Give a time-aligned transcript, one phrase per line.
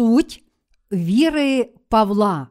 [0.00, 0.44] Суть
[0.92, 2.48] віри Павла.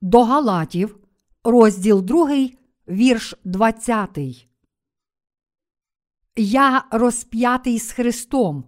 [0.00, 0.98] До Галатів,
[1.44, 2.48] розділ 2,
[2.88, 4.18] вірш 20.
[6.36, 8.64] Я розп'ятий з Христом,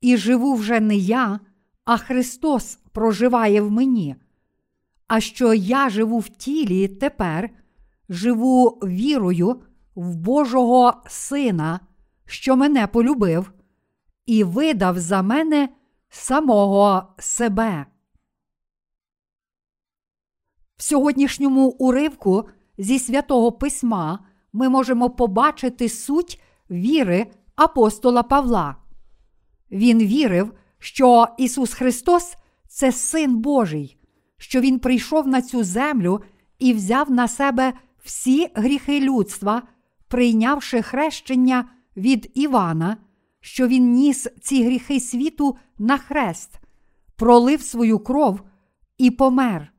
[0.00, 1.40] і живу вже не я,
[1.84, 4.16] а Христос проживає в мені.
[5.06, 7.50] А що я живу в тілі тепер,
[8.08, 9.62] живу вірою
[9.94, 11.80] в Божого Сина,
[12.26, 13.52] що мене полюбив,
[14.26, 15.68] і видав за мене
[16.08, 17.86] самого себе.
[20.76, 24.18] В сьогоднішньому уривку зі святого письма
[24.52, 28.76] ми можемо побачити суть віри апостола Павла.
[29.70, 32.36] Він вірив, що Ісус Христос
[32.68, 33.98] це Син Божий,
[34.38, 36.22] що Він прийшов на цю землю
[36.58, 37.72] і взяв на себе
[38.04, 39.62] всі гріхи людства,
[40.08, 42.96] прийнявши хрещення від Івана,
[43.44, 46.60] що Він ніс ці гріхи світу на хрест,
[47.16, 48.40] пролив свою кров
[48.98, 49.72] і помер,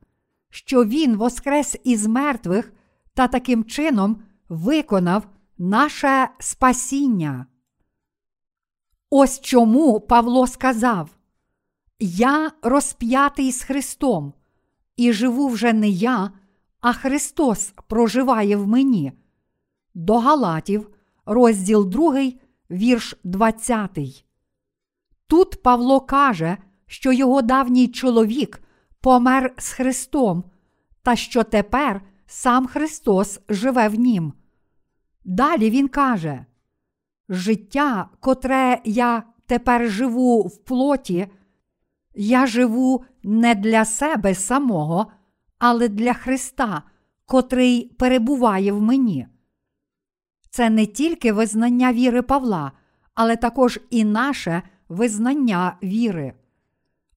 [0.50, 2.72] що Він воскрес із мертвих
[3.14, 5.26] та таким чином виконав
[5.58, 7.46] наше спасіння.
[9.10, 11.10] Ось чому Павло сказав:
[11.98, 14.32] Я розп'ятий з Христом,
[14.96, 16.30] і живу вже не я,
[16.80, 19.12] а Христос проживає в мені.
[19.94, 20.90] До Галатів,
[21.24, 22.32] розділ 2,
[22.70, 24.24] вірш 20.
[25.26, 28.62] Тут Павло каже, що його давній чоловік
[29.00, 30.44] помер з Христом,
[31.02, 34.32] та що тепер сам Христос живе в нім.
[35.24, 36.46] Далі він каже:
[37.28, 41.26] Життя, котре я тепер живу в плоті,
[42.14, 45.06] я живу не для себе самого,
[45.58, 46.82] але для Христа,
[47.26, 49.26] котрий перебуває в мені.
[50.56, 52.72] Це не тільки визнання віри Павла,
[53.14, 56.34] але також і наше визнання віри.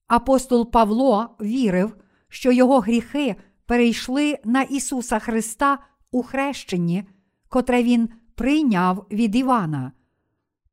[0.08, 1.96] Апостол Павло вірив,
[2.30, 3.36] що його гріхи
[3.66, 5.80] перейшли на Ісуса Христа
[6.12, 7.04] у хрещенні,
[7.50, 9.92] котре Він прийняв від Івана.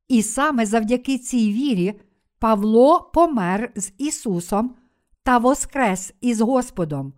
[0.07, 1.99] І саме завдяки цій вірі
[2.39, 4.75] Павло помер з Ісусом
[5.23, 7.13] та воскрес із Господом.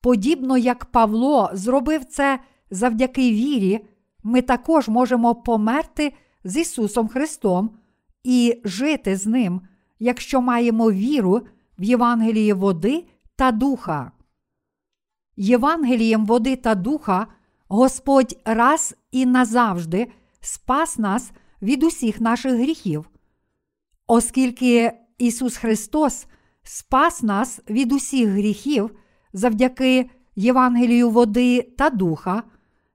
[0.00, 2.40] Подібно як Павло зробив це
[2.70, 3.84] завдяки вірі,
[4.22, 6.12] ми також можемо померти
[6.44, 7.70] з Ісусом Христом
[8.24, 9.60] і жити з Ним,
[9.98, 11.40] якщо маємо віру
[11.78, 13.04] в Євангеліє води
[13.36, 14.12] та духа.
[15.36, 17.26] Євангелієм води та духа
[17.68, 20.06] Господь раз і назавжди
[20.40, 23.10] спас нас від усіх наших гріхів.
[24.06, 26.26] Оскільки Ісус Христос
[26.62, 28.90] спас нас від усіх гріхів
[29.32, 32.42] завдяки Євангелію води та духа,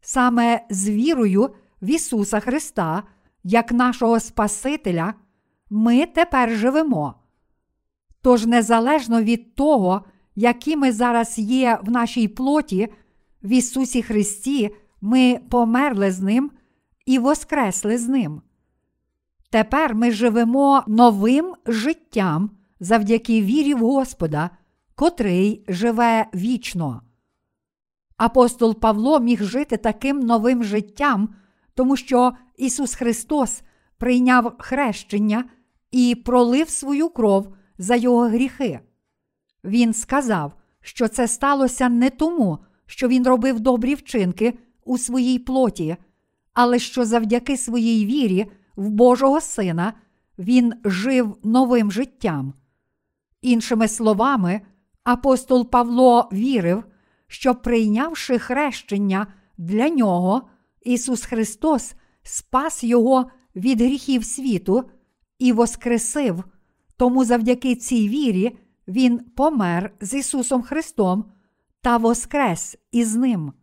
[0.04, 1.50] саме з вірою
[1.82, 3.04] в Ісуса Христа,
[3.44, 5.14] як нашого Спасителя,
[5.70, 7.16] ми тепер живемо.
[8.22, 10.06] Тож, незалежно від того,
[10.36, 12.88] які ми зараз є в нашій плоті,
[13.44, 16.52] в Ісусі Христі ми померли з Ним
[17.06, 18.42] і воскресли з Ним.
[19.50, 24.50] Тепер ми живемо новим життям завдяки вірі в Господа,
[24.96, 27.02] котрий живе вічно.
[28.18, 31.36] Апостол Павло міг жити таким новим життям,
[31.74, 33.62] тому що Ісус Христос
[33.98, 35.46] прийняв хрещення
[35.92, 38.80] і пролив свою кров за його гріхи.
[39.64, 45.96] Він сказав, що це сталося не тому, що він робив добрі вчинки у своїй плоті,
[46.54, 49.94] але що завдяки своїй вірі в Божого Сина
[50.38, 52.54] він жив новим життям.
[53.42, 54.62] Іншими словами,
[55.04, 56.84] апостол Павло вірив,
[57.34, 59.28] що прийнявши хрещення
[59.58, 60.42] для нього,
[60.82, 64.90] Ісус Христос спас Його від гріхів світу
[65.40, 66.44] і воскресив,
[66.98, 68.58] тому завдяки цій вірі
[68.88, 71.26] Він помер з Ісусом Христом
[71.82, 73.54] та воскрес із Ним.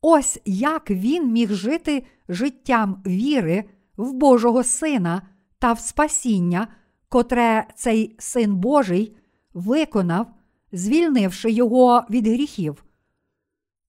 [0.00, 3.64] Ось як Він міг жити життям віри
[3.96, 5.22] в Божого Сина
[5.58, 6.68] та в спасіння,
[7.08, 9.16] котре цей Син Божий
[9.54, 10.33] виконав,
[10.74, 12.84] звільнивши його від гріхів.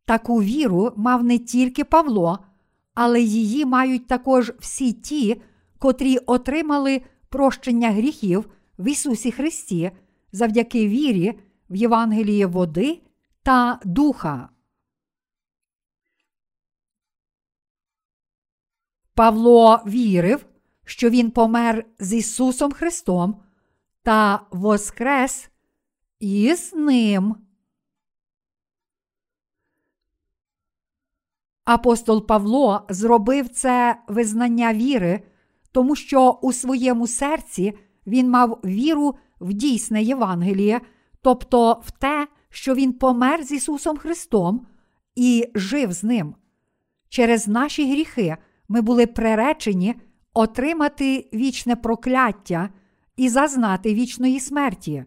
[0.05, 2.39] Таку віру мав не тільки Павло,
[2.93, 5.41] але її мають також всі ті,
[5.79, 8.49] котрі отримали прощення гріхів
[8.79, 9.91] в Ісусі Христі
[10.31, 11.39] завдяки вірі
[11.69, 13.01] в Євангеліє води
[13.43, 14.49] та духа.
[19.13, 20.45] Павло вірив,
[20.85, 23.41] що Він помер з Ісусом Христом
[24.03, 25.49] та воскрес
[26.19, 27.35] із Ним.
[31.65, 35.21] Апостол Павло зробив це визнання віри,
[35.71, 37.73] тому що у своєму серці
[38.07, 40.81] він мав віру в дійсне Євангеліє,
[41.21, 44.68] тобто в те, що Він помер з Ісусом Христом
[45.15, 46.35] і жив з Ним.
[47.09, 48.38] Через наші гріхи
[48.68, 49.95] ми були приречені
[50.33, 52.69] отримати вічне прокляття
[53.15, 55.06] і зазнати вічної смерті.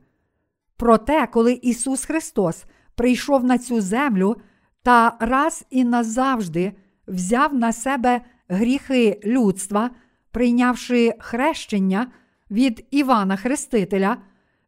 [0.79, 2.65] Проте, коли Ісус Христос
[2.95, 4.37] прийшов на цю землю
[4.83, 6.73] та раз і назавжди
[7.09, 9.91] взяв на себе гріхи людства,
[10.31, 12.13] прийнявши хрещення
[12.51, 14.17] від Івана Хрестителя,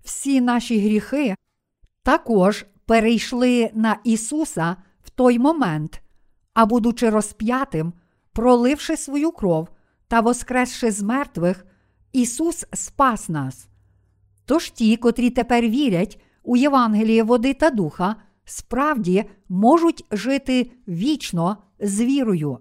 [0.05, 1.35] всі наші гріхи
[2.03, 6.03] також перейшли на Ісуса в той момент,
[6.55, 7.93] а будучи розп'ятим,
[8.33, 9.69] проливши свою кров
[10.09, 11.67] та воскресши з мертвих,
[12.13, 13.69] Ісус спас нас.
[14.51, 22.01] Тож ті, котрі тепер вірять у Євангеліє води та духа, справді можуть жити вічно з
[22.01, 22.59] вірою.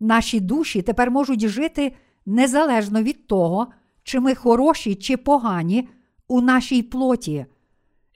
[0.00, 1.96] Наші душі тепер можуть жити
[2.26, 3.66] незалежно від того,
[4.02, 5.88] чи ми хороші чи погані
[6.28, 7.46] у нашій плоті.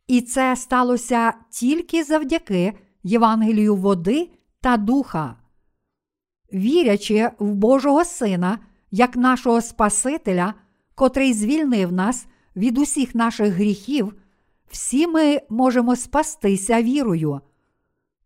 [0.06, 2.72] І це сталося тільки завдяки
[3.02, 4.30] Євангелію води
[4.60, 5.36] та духа.
[6.52, 8.58] Вірячи в Божого Сина
[8.90, 10.54] як нашого Спасителя,
[10.94, 12.26] котрий звільнив нас
[12.60, 14.14] від усіх наших гріхів,
[14.70, 17.40] всі ми можемо спастися вірою.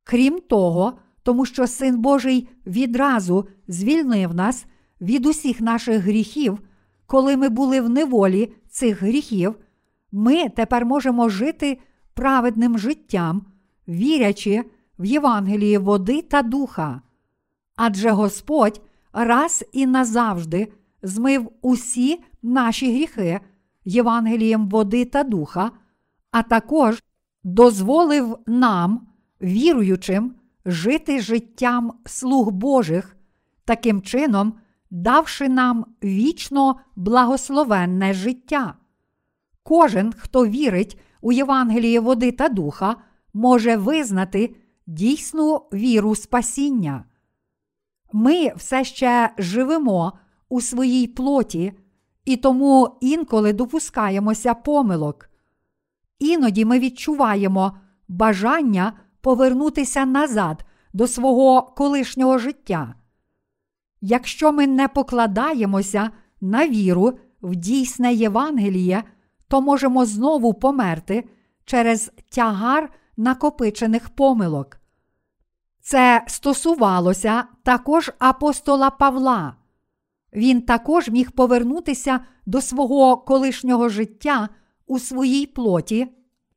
[0.05, 0.93] Крім того,
[1.23, 4.67] тому що Син Божий відразу звільнив нас
[5.01, 6.59] від усіх наших гріхів,
[7.07, 9.55] коли ми були в неволі цих гріхів,
[10.13, 11.79] ми тепер можемо жити
[12.15, 13.47] праведним життям,
[13.89, 14.65] вірячи
[14.99, 17.01] в Євангеліє води та духа.
[17.77, 18.81] Адже Господь
[19.13, 20.73] раз і назавжди
[21.03, 23.41] змив усі наші гріхи
[23.85, 25.71] Євангелієм води та духа,
[26.31, 27.03] а також
[27.45, 29.07] дозволив нам,
[29.43, 30.35] віруючим,
[30.67, 33.17] жити життям слуг Божих,
[33.65, 34.55] таким чином,
[34.91, 38.75] давши нам вічно благословенне життя.
[39.63, 42.97] Кожен, хто вірить у Євангеліє води та духа,
[43.35, 47.05] може визнати дійсну віру спасіння.
[48.13, 50.13] Ми все ще живемо
[50.49, 51.73] у своїй плоті,
[52.25, 55.31] і тому інколи допускаємося помилок.
[56.19, 57.77] Іноді ми відчуваємо
[58.09, 62.95] бажання повернутися назад до свого колишнього життя.
[64.01, 66.11] Якщо ми не покладаємося
[66.41, 69.05] на віру в дійсне Євангеліє,
[69.49, 71.29] то можемо знову померти
[71.65, 74.77] через тягар накопичених помилок.
[75.81, 79.57] Це стосувалося також апостола Павла.
[80.35, 84.49] Він також міг повернутися до свого колишнього життя
[84.87, 86.09] у своїй плоті,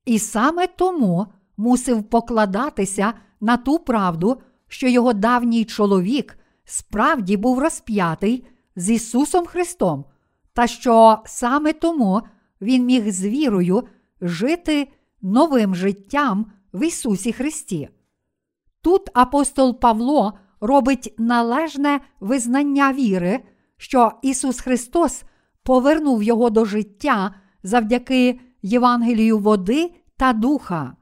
[0.05, 1.27] і саме тому
[1.57, 10.05] мусив покладатися на ту правду, що його давній чоловік справді був розп'ятий з Ісусом Христом,
[10.53, 12.21] та що саме тому
[12.61, 13.83] він міг з вірою
[14.21, 14.87] жити
[15.21, 17.89] новим життям в Ісусі Христі.
[18.81, 23.39] Тут апостол Павло робить належне визнання віри,
[23.77, 25.23] що Ісус Христос
[25.63, 30.95] повернув його до життя завдяки Євангелію води та духа.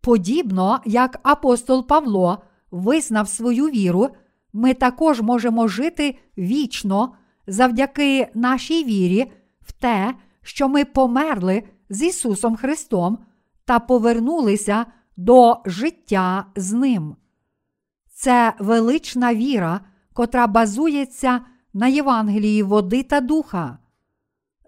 [0.00, 4.08] Подібно як апостол Павло визнав свою віру,
[4.52, 7.14] ми також можемо жити вічно
[7.46, 13.18] завдяки нашій вірі в те, що ми померли з Ісусом Христом
[13.64, 17.16] та повернулися до життя з Ним.
[18.12, 19.80] Це велична віра,
[20.12, 21.40] котра базується
[21.76, 23.78] на Євангелії води та духа.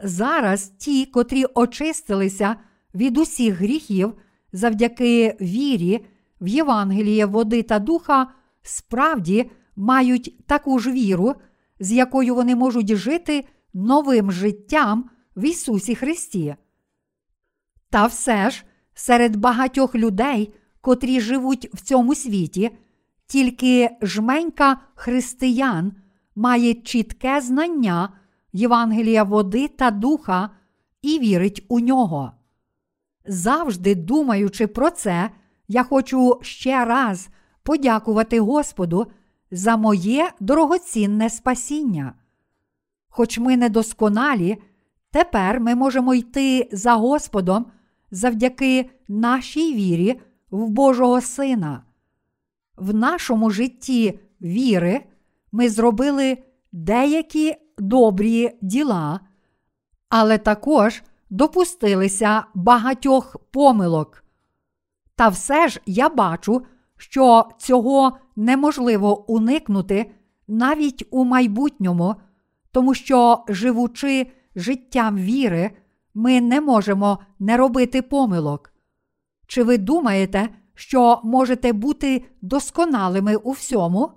[0.03, 2.57] Зараз ті, котрі очистилися
[2.95, 4.15] від усіх гріхів
[4.53, 6.05] завдяки вірі
[6.41, 8.31] в Євангеліє води та духа,
[8.63, 11.35] справді мають таку ж віру,
[11.81, 16.57] з якою вони можуть жити новим життям в Ісусі Христі.
[17.91, 22.71] Та все ж серед багатьох людей, котрі живуть в цьому світі,
[23.27, 25.93] тільки жменька християн
[26.39, 28.09] має чітке знання
[28.53, 30.51] Євангелія води та духа
[31.03, 32.33] і вірить у нього.
[33.27, 35.31] Завжди думаючи про це,
[35.69, 37.29] я хочу ще раз
[37.63, 39.07] подякувати Господу
[39.51, 42.13] за моє дорогоцінне спасіння.
[43.09, 44.59] Хоч ми недосконалі,
[45.11, 47.67] тепер ми можемо йти за Господом
[48.11, 51.83] завдяки нашій вірі в Божого Сина.
[52.77, 55.05] В нашому житті віри
[55.53, 56.39] ми зробили
[56.73, 59.21] деякі добрі діла,
[60.09, 64.25] але також допустилися багатьох помилок.
[65.17, 66.63] Та все ж я бачу,
[66.97, 70.11] що цього неможливо уникнути
[70.49, 72.15] навіть у майбутньому,
[72.71, 74.27] тому що, живучи
[74.57, 75.71] життям віри,
[76.15, 78.73] ми не можемо не робити помилок.
[79.47, 84.13] Чи ви думаєте, що можете бути досконалими у всьому?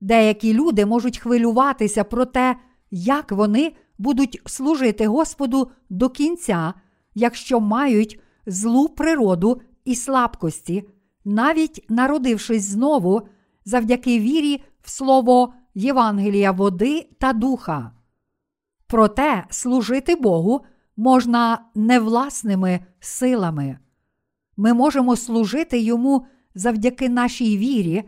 [0.00, 2.56] Деякі люди можуть хвилюватися про те,
[2.90, 6.74] як вони будуть служити Господу до кінця,
[7.14, 10.88] якщо мають злу природу і слабкості,
[11.24, 13.22] навіть народившись знову
[13.64, 17.92] завдяки вірі в слово Євангелія води та духа.
[18.86, 20.60] Проте служити Богу
[20.96, 23.78] можна не власними силами.
[24.56, 28.04] Ми можемо служити Йому завдяки нашій вірі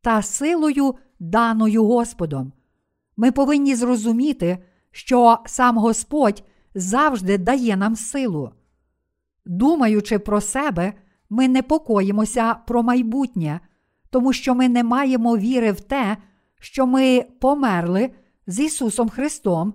[0.00, 2.52] та силою, даною Господом.
[3.16, 4.58] Ми повинні зрозуміти,
[4.90, 6.42] що сам Господь
[6.74, 8.50] завжди дає нам силу.
[9.46, 10.92] Думаючи про себе,
[11.30, 13.60] ми непокоїмося про майбутнє,
[14.10, 16.16] тому що ми не маємо віри в те,
[16.60, 18.10] що ми померли
[18.46, 19.74] з Ісусом Христом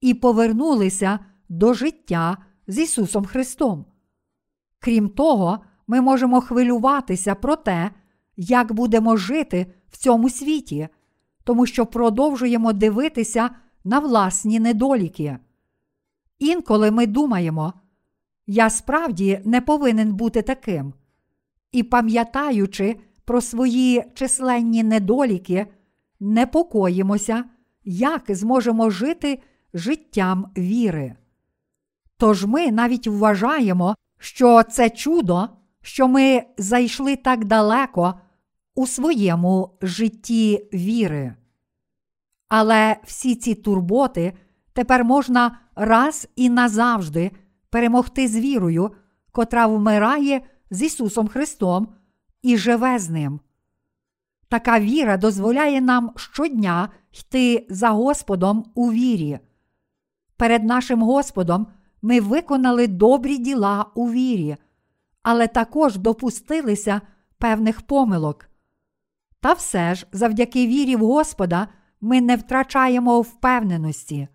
[0.00, 3.84] і повернулися до життя з Ісусом Христом.
[4.78, 7.90] Крім того, ми можемо хвилюватися про те,
[8.36, 9.66] як будемо жити
[9.96, 10.88] в цьому світі,
[11.44, 13.50] тому що продовжуємо дивитися
[13.84, 15.38] на власні недоліки.
[16.38, 17.72] Інколи ми думаємо,
[18.46, 20.94] я справді не повинен бути таким.
[21.72, 25.66] І пам'ятаючи про свої численні недоліки,
[26.20, 27.44] непокоїмося,
[27.84, 29.42] як зможемо жити
[29.74, 31.14] життям віри.
[32.16, 35.48] Тож ми навіть вважаємо, що це чудо,
[35.82, 38.14] що ми зайшли так далеко
[38.76, 41.34] у своєму житті віри.
[42.48, 44.32] Але всі ці турботи
[44.72, 47.30] тепер можна раз і назавжди
[47.70, 48.90] перемогти з вірою,
[49.32, 50.40] котра вмирає
[50.70, 51.88] з Ісусом Христом
[52.42, 53.40] і живе з Ним.
[54.48, 59.38] Така віра дозволяє нам щодня йти за Господом у вірі.
[60.36, 61.66] Перед нашим Господом
[62.02, 64.56] ми виконали добрі діла у вірі,
[65.22, 67.00] але також допустилися
[67.38, 68.48] певних помилок.
[69.40, 71.68] Та все ж, завдяки вірі в Господа,
[72.00, 74.28] ми не втрачаємо впевненості.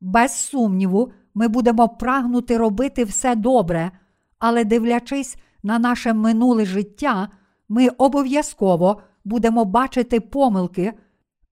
[0.00, 3.90] Без сумніву, ми будемо прагнути робити все добре,
[4.38, 7.28] але дивлячись на наше минуле життя,
[7.68, 10.92] ми обов'язково будемо бачити помилки,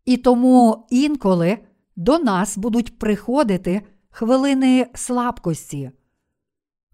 [0.05, 1.59] і тому інколи
[1.97, 5.91] до нас будуть приходити хвилини слабкості.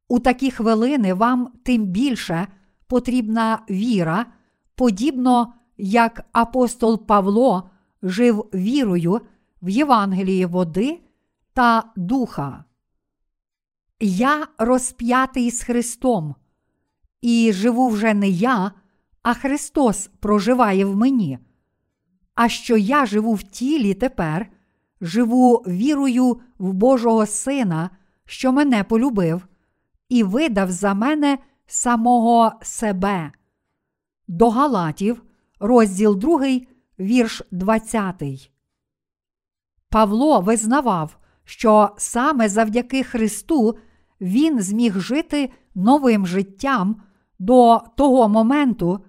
[0.08, 2.46] У такі хвилини вам тим більше
[2.86, 4.26] потрібна віра,
[4.74, 7.70] подібно як апостол Павло
[8.02, 9.20] жив вірою
[9.62, 11.00] в Євангелії води
[11.52, 12.64] та духа.
[14.00, 16.34] Я розп'ятий з Христом,
[17.20, 18.72] і живу вже не я,
[19.22, 21.38] а Христос проживає в мені.
[22.34, 24.50] А що я живу в тілі тепер,
[25.00, 27.90] живу вірою в Божого Сина,
[28.24, 29.46] що мене полюбив,
[30.08, 33.32] і видав за мене самого себе.
[34.28, 35.22] До Галатів,
[35.60, 36.40] розділ 2,
[36.98, 38.50] вірш 20.
[39.88, 43.76] Павло визнавав, що саме завдяки Христу
[44.20, 47.02] він зміг жити новим життям
[47.38, 49.04] до того моменту,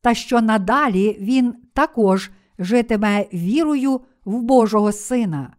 [0.00, 5.56] та що надалі він також житиме вірою в Божого Сина.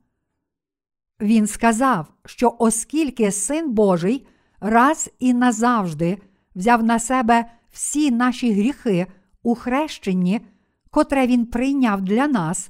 [1.22, 4.28] Він сказав, що оскільки Син Божий
[4.60, 6.18] раз і назавжди
[6.56, 9.08] взяв на себе всі наші гріхи
[9.44, 10.42] у хрещенні,
[10.90, 12.70] котре Він прийняв для нас,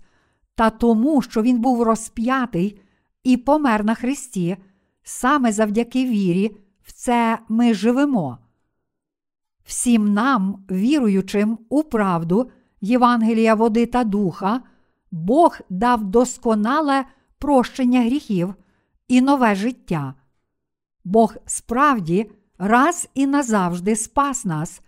[0.56, 2.80] та тому, що Він був розп'ятий
[3.24, 4.58] і помер на Христі,
[5.04, 8.38] саме завдяки вірі, в це ми живемо.
[9.64, 12.52] Всім нам, віруючим у правду
[12.82, 14.62] Євангелія води та духа,
[15.12, 17.06] Бог дав досконале
[17.40, 18.56] прощення гріхів
[19.08, 20.14] і нове життя.
[21.04, 24.82] Бог справді раз і назавжди спас нас,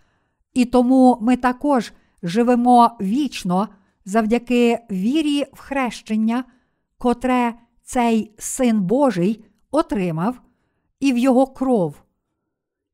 [0.56, 1.94] і тому ми також
[2.24, 3.68] живемо вічно
[4.06, 6.44] завдяки вірі в хрещення,
[6.98, 10.42] котре цей Син Божий отримав,
[11.00, 11.96] і в Його кров.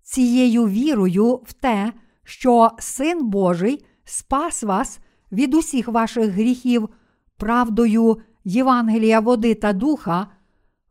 [0.03, 4.99] Цією вірою в те, що Син Божий спас вас
[5.31, 6.89] від усіх ваших гріхів
[7.37, 10.27] правдою Євангелія води та духа,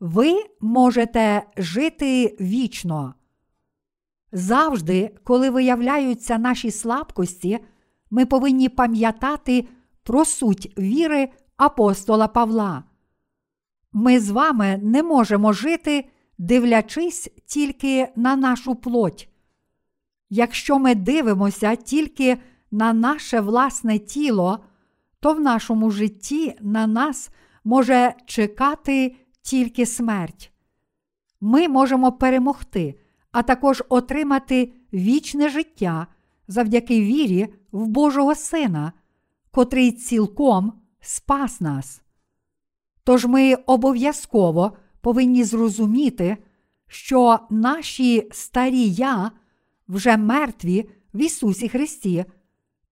[0.00, 3.14] ви можете жити вічно.
[4.32, 7.58] Завжди, коли виявляються наші слабкості,
[8.10, 9.68] ми повинні пам'ятати
[10.02, 12.84] про суть віри апостола Павла.
[13.92, 16.08] Ми з вами не можемо жити,
[16.38, 19.28] дивлячись тільки на нашу плоть.
[20.30, 22.38] Якщо ми дивимося тільки
[22.70, 24.64] на наше власне тіло,
[25.20, 27.30] то в нашому житті на нас
[27.64, 30.52] може чекати тільки смерть.
[31.40, 32.94] Ми можемо перемогти,
[33.32, 36.06] а також отримати вічне життя
[36.48, 38.92] завдяки вірі в Божого Сина,
[39.50, 42.02] котрий цілком спас нас.
[43.04, 46.36] Тож ми обов'язково повинні зрозуміти,
[46.86, 49.30] що наші старі я
[49.88, 52.24] вже мертві в Ісусі Христі,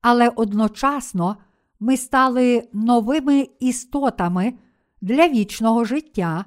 [0.01, 1.37] але одночасно
[1.81, 4.55] ми стали новими істотами
[5.01, 6.45] для вічного життя,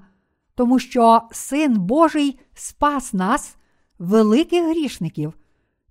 [0.55, 3.57] тому що Син Божий спас нас,
[4.01, 5.34] великих грішників,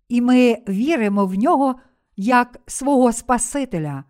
[0.08, 1.74] і ми віримо в нього
[2.16, 4.04] як свого Спасителя.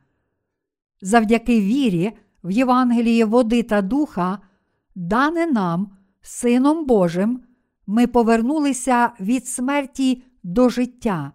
[1.02, 2.12] Завдяки вірі
[2.44, 4.38] в Євангеліє води та духа,
[4.94, 7.42] дане нам, Сином Божим,
[7.86, 11.32] ми повернулися від смерті до життя.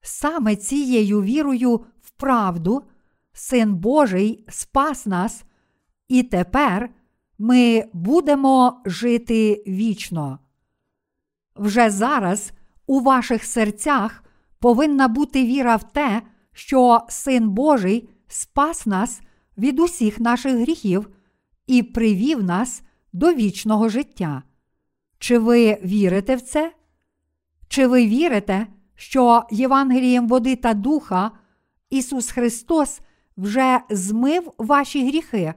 [0.00, 2.82] Саме цією вірою в правду
[3.32, 5.44] Син Божий спас нас,
[6.08, 6.90] і тепер
[7.38, 10.38] ми будемо жити вічно.
[11.58, 12.52] Вже зараз
[12.86, 14.24] у ваших серцях
[14.58, 16.22] повинна бути віра в те,
[16.52, 19.20] що Син Божий спас нас
[19.58, 21.08] від усіх наших гріхів
[21.66, 24.42] і привів нас до вічного життя.
[25.18, 26.72] Чи ви вірите в це?
[27.68, 31.30] Чи ви вірите, що Євангелієм води та духа
[31.90, 33.00] Ісус Христос
[33.36, 35.54] вже змив ваші гріхи,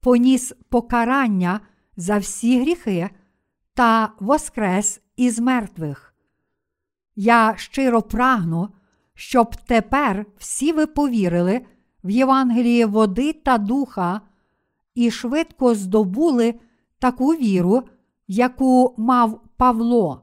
[0.00, 1.60] поніс покарання
[1.96, 3.10] за всі гріхи
[3.74, 6.14] та воскрес із мертвих?
[7.16, 8.68] Я щиро прагну,
[9.14, 11.60] щоб тепер всі ви повірили
[12.04, 14.20] в Євангеліє води та духа
[14.94, 16.54] і швидко здобули
[16.98, 17.82] таку віру,
[18.28, 20.22] яку мав Павло.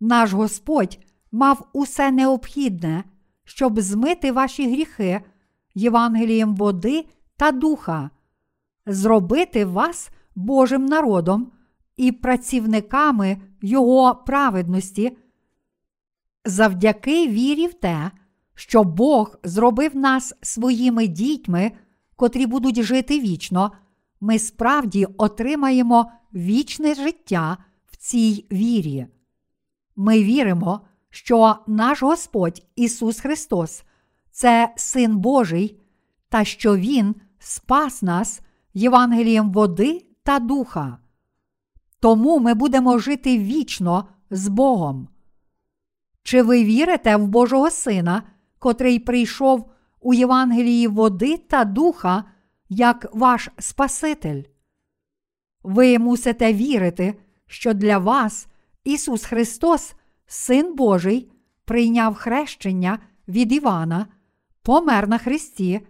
[0.00, 0.98] Наш Господь
[1.32, 3.04] мав усе необхідне,
[3.44, 5.20] щоб змити ваші гріхи
[5.74, 7.04] Євангелієм води
[7.36, 8.10] та духа,
[8.86, 11.52] зробити вас Божим народом
[11.96, 15.16] і працівниками Його праведності.
[16.44, 18.10] Завдяки вірі в те,
[18.54, 21.72] що Бог зробив нас своїми дітьми,
[22.16, 23.72] котрі будуть жити вічно,
[24.20, 29.06] ми справді отримаємо вічне життя в цій вірі.
[29.96, 33.82] Ми віримо, що наш Господь Ісус Христос
[34.30, 35.80] це Син Божий,
[36.28, 38.40] та що Він спас нас
[38.74, 40.98] Євангелієм води та духа.
[42.00, 45.08] Тому ми будемо жити вічно з Богом.
[46.22, 48.22] Чи ви вірите в Божого Сина,
[48.58, 52.24] котрий прийшов у Євангелії води та духа
[52.68, 54.42] як ваш Спаситель?
[55.62, 57.14] Ви мусите вірити,
[57.46, 58.48] що для вас
[58.84, 59.94] Ісус Христос,
[60.26, 61.30] Син Божий,
[61.64, 64.06] прийняв хрещення від Івана,
[64.62, 65.80] помер на Христі,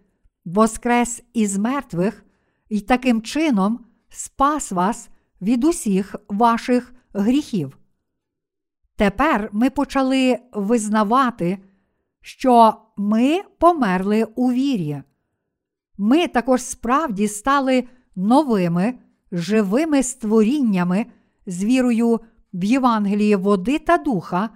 [0.45, 2.25] воскрес із мертвих
[2.69, 5.09] і таким чином спас вас
[5.43, 7.79] від усіх ваших гріхів.
[8.97, 11.59] Тепер ми почали визнавати,
[12.21, 15.03] що ми померли у вірі.
[15.99, 17.85] Ми також справді стали
[18.17, 18.95] новими
[19.33, 21.07] живими створіннями
[21.47, 22.21] з вірою
[22.53, 24.51] в Євангеліє води та духа,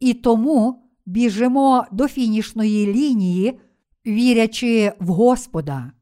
[0.00, 3.60] і тому біжимо до фінішної лінії,
[4.06, 5.92] вірячи в Господа.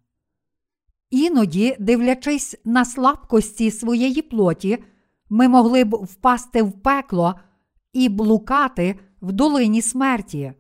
[1.11, 4.79] Іноді, дивлячись на слабкості своєї плоті,
[5.31, 7.35] ми могли б впасти в пекло
[7.92, 10.53] і блукати в долині смерті.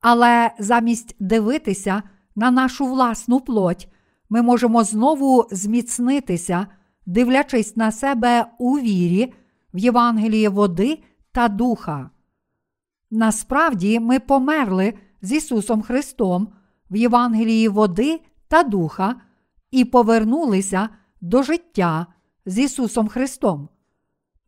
[0.00, 2.02] Але замість дивитися
[2.36, 3.88] на нашу власну плоть,
[4.28, 6.66] ми можемо знову зміцнитися,
[7.06, 9.32] дивлячись на себе у вірі,
[9.74, 12.10] в Євангелії води та духа.
[13.10, 16.48] Насправді ми померли з Ісусом Христом
[16.90, 19.14] в Євангелії води та духа
[19.70, 20.88] і повернулися
[21.20, 22.06] до життя
[22.46, 23.68] з Ісусом Христом.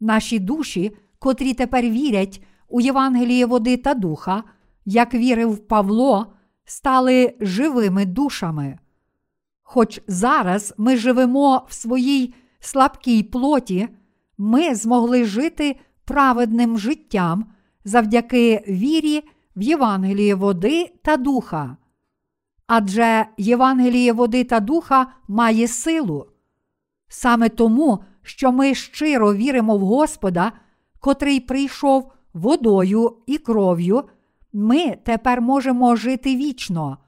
[0.00, 4.44] Наші душі, котрі тепер вірять у Євангеліє води та духа,
[4.84, 6.32] як вірив Павло,
[6.64, 8.78] стали живими душами.
[9.62, 13.88] Хоч зараз ми живемо в своїй слабкій плоті,
[14.38, 17.46] ми змогли жити праведним життям
[17.84, 19.22] завдяки вірі
[19.56, 21.76] в Євангеліє води та духа.
[22.72, 26.26] Адже Євангеліє води та духа має силу.
[27.08, 30.52] Саме тому, що ми щиро віримо в Господа,
[31.00, 34.04] котрий прийшов водою і кров'ю,
[34.52, 36.98] ми тепер можемо жити вічно.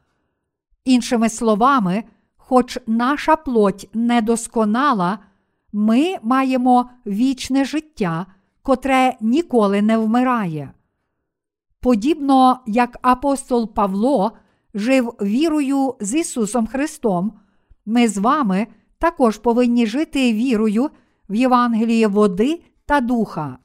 [0.85, 2.05] Іншими словами,
[2.37, 5.19] хоч наша плоть недосконала,
[5.73, 8.27] ми маємо вічне життя,
[8.63, 10.73] котре ніколи не вмирає.
[11.81, 14.33] Подібно як апостол Павло
[14.75, 17.33] жив вірою з Ісусом Христом,
[17.87, 18.67] ми з вами
[18.99, 20.91] також повинні жити вірою
[21.29, 23.59] в Євангеліє води та духа.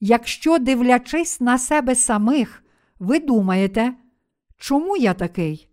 [0.00, 2.64] Якщо, дивлячись на себе самих,
[2.98, 3.94] ви думаєте,
[4.56, 5.68] чому я такий?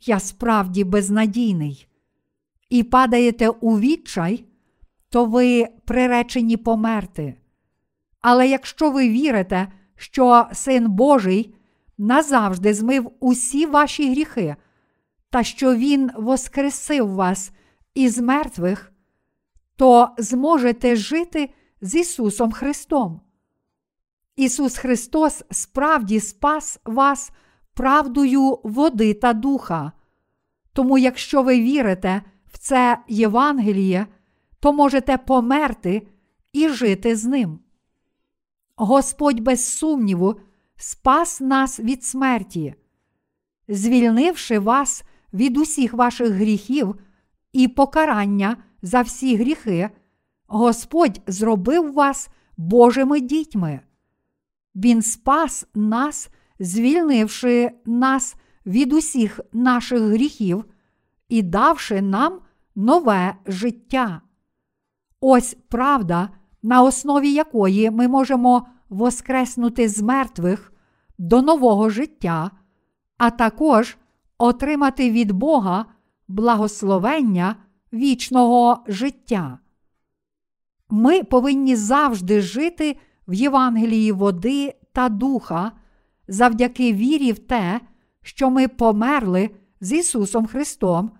[0.00, 1.86] Я справді безнадійний,
[2.70, 4.44] і падаєте у відчай,
[5.08, 7.34] то ви приречені померти.
[8.20, 11.54] Але якщо ви вірите, що Син Божий
[12.02, 14.56] назавжди змив усі ваші гріхи,
[15.30, 17.52] та що Він воскресив вас
[17.94, 18.92] із мертвих,
[19.76, 23.20] то зможете жити з Ісусом Христом.
[24.36, 27.30] Ісус Христос справді спас вас
[27.74, 29.92] правдою води та духа.
[30.72, 34.06] Тому, якщо ви вірите в це Євангеліє,
[34.60, 36.06] то можете померти
[36.52, 37.58] і жити з ним.
[38.76, 40.40] Господь, без сумніву,
[40.82, 42.74] спас нас від смерті,
[43.68, 46.94] звільнивши вас від усіх ваших гріхів
[47.52, 49.90] і покарання за всі гріхи,
[50.46, 53.80] Господь зробив вас Божими дітьми.
[54.74, 60.64] Він спас нас, звільнивши нас від усіх наших гріхів
[61.28, 62.40] і давши нам
[62.74, 64.20] нове життя.
[65.20, 66.28] Ось правда,
[66.62, 70.71] на основі якої ми можемо воскреснути з мертвих
[71.22, 72.50] до нового життя,
[73.18, 73.96] а також
[74.38, 75.86] отримати від Бога
[76.28, 77.56] благословення
[77.92, 79.58] вічного життя.
[80.90, 82.96] Ми повинні завжди жити
[83.28, 85.72] в Євангелії води та духа
[86.28, 87.80] завдяки вірі в те,
[88.22, 91.10] що ми померли з Ісусом Христом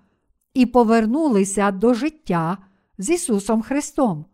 [0.54, 2.58] і повернулися до життя
[2.98, 4.24] з Ісусом Христом.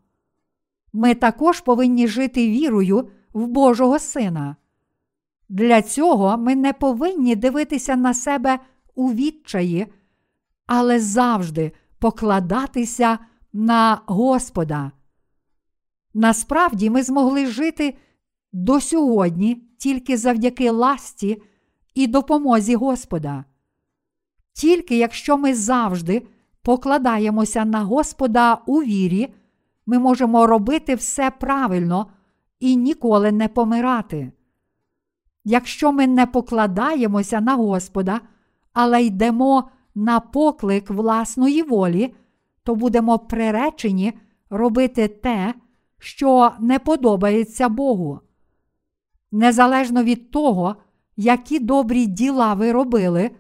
[0.93, 4.57] Ми також повинні жити вірою в Божого Сина.
[5.49, 8.59] Для цього ми не повинні дивитися на себе
[8.95, 9.87] у відчаї,
[10.67, 13.19] але завжди покладатися
[13.53, 14.93] на Господа.
[16.15, 17.97] Насправді ми змогли жити
[18.53, 21.43] до сьогодні тільки завдяки ласті
[21.95, 23.45] і допомозі Господа.
[24.53, 26.27] Тільки якщо ми завжди
[26.63, 29.35] покладаємося на Господа у вірі,
[29.87, 32.11] ми можемо робити все правильно
[32.61, 34.33] і ніколи не помирати.
[35.51, 38.21] Якщо ми не покладаємося на Господа,
[38.73, 42.15] але йдемо на поклик власної волі,
[42.63, 44.13] то будемо приречені
[44.51, 45.55] робити те,
[45.99, 48.21] що не подобається Богу.
[49.33, 50.77] Незалежно від того,
[51.17, 53.31] які добрі діла ви робили,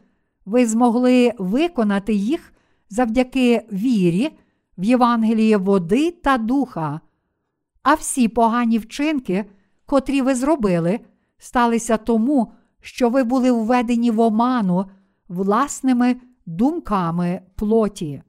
[0.45, 2.53] ви змогли виконати їх
[2.91, 4.39] завдяки вірі
[4.79, 7.01] в Євангеліє води та духа,
[7.83, 9.45] а всі погані вчинки,
[9.87, 11.01] котрі ви зробили,
[11.39, 14.87] сталися тому, що ви були введені в оману
[15.29, 18.23] власними думками плоті.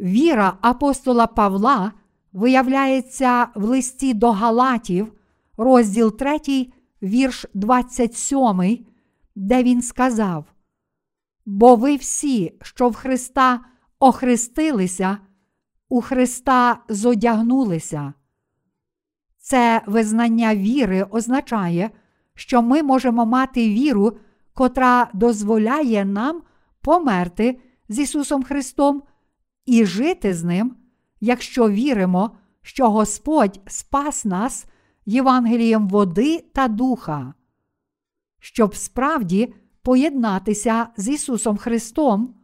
[0.00, 1.92] Віра апостола Павла
[2.32, 5.12] виявляється в листі до Галатів,
[5.56, 6.38] розділ 3,
[7.02, 8.86] вірш 27,
[9.34, 10.44] де він сказав:
[11.46, 13.60] Бо ви всі, що в Христа
[13.98, 15.18] охрестилися,
[15.88, 18.12] у Христа зодягнулися.
[19.48, 21.90] Це визнання віри означає,
[22.34, 24.16] що ми можемо мати віру,
[24.54, 26.42] котра дозволяє нам
[26.80, 29.02] померти з Ісусом Христом
[29.66, 30.76] і жити з Ним,
[31.20, 32.30] якщо віримо,
[32.62, 34.66] що Господь спас нас
[35.06, 37.34] Євангелієм води та духа.
[38.40, 42.34] Щоб справді поєднатися з Ісусом Христом,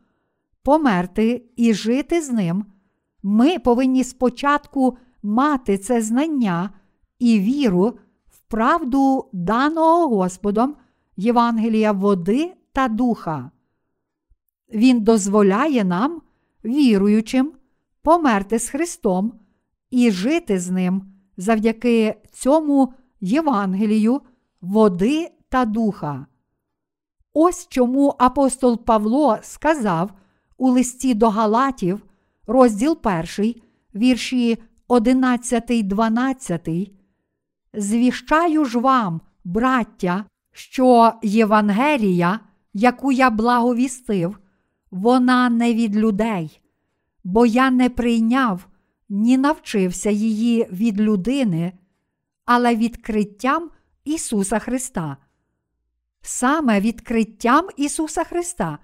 [0.63, 2.65] померти і жити з Ним,
[3.23, 6.71] ми повинні спочатку мати це знання
[7.25, 10.77] і віру в правду даного Господом
[11.17, 13.51] Євангелія води та духа.
[14.75, 16.23] Він дозволяє нам,
[16.65, 17.53] віруючим,
[18.03, 19.33] померти з Христом
[19.91, 21.03] і жити з Ним
[21.37, 24.21] завдяки цьому Євангелію,
[24.61, 26.27] води та духа.
[27.33, 30.11] Ось чому апостол Павло сказав
[30.57, 32.03] у листі до Галатів,
[32.47, 32.99] розділ
[33.39, 33.55] 1,
[33.95, 34.59] вірші
[34.89, 36.95] 11, 12.
[37.77, 42.41] Звіщаю ж вам, браття, що Євангелія,
[42.75, 44.39] яку я благовістив,
[44.91, 46.61] вона не від людей,
[47.25, 48.69] бо я не прийняв
[49.09, 51.73] ні навчився її від людини,
[52.45, 53.71] але відкриттям
[54.05, 55.17] Ісуса Христа.
[56.23, 58.79] Саме відкриттям Ісуса Христа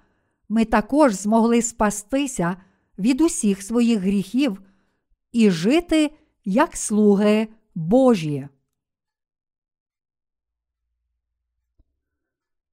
[0.49, 2.57] ми також змогли спастися
[2.99, 4.61] від усіх своїх гріхів
[5.31, 6.11] і жити
[6.45, 8.47] як слуги Божі.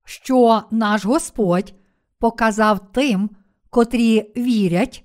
[0.09, 1.75] Що наш Господь
[2.19, 3.31] показав тим,
[3.71, 5.05] котрі вірять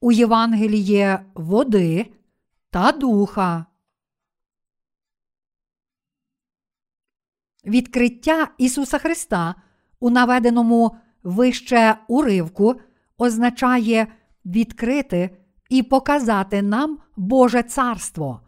[0.00, 2.12] у Євангелії води
[2.70, 3.66] та духа.
[7.64, 9.54] Відкриття Ісуса Христа
[10.00, 12.80] у наведеному вище уривку
[13.18, 14.06] означає
[14.44, 15.36] відкрити
[15.68, 18.40] і показати нам Боже Царство.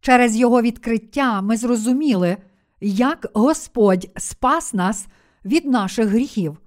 [0.00, 2.36] Через Його відкриття ми зрозуміли,
[2.82, 5.06] як Господь спас нас
[5.44, 6.58] від наших гріхів.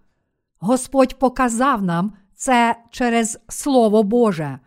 [0.60, 4.60] Господь показав нам це через Слово Боже.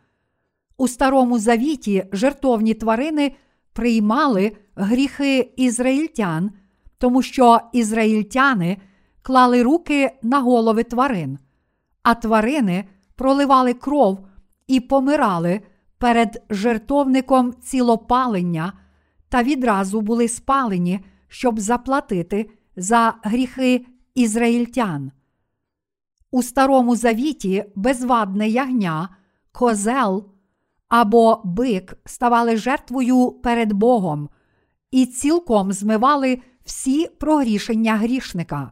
[0.77, 3.33] У Старому Завіті жертовні тварини
[3.73, 6.51] приймали гріхи ізраїльтян,
[6.99, 8.77] тому що ізраїльтяни
[9.23, 11.39] клали руки на голови тварин,
[12.03, 12.85] а тварини
[13.17, 14.27] проливали кров
[14.67, 15.61] і помирали
[15.99, 18.73] перед жертовником цілопалення
[19.29, 25.13] та відразу були спалені, щоб заплатити за гріхи ізраїльтян.
[26.31, 29.09] У Старому Завіті безвадне ягня,
[29.53, 30.29] козел
[30.89, 34.29] або бик ставали жертвою перед Богом
[34.91, 38.71] і цілком змивали всі прогрішення грішника.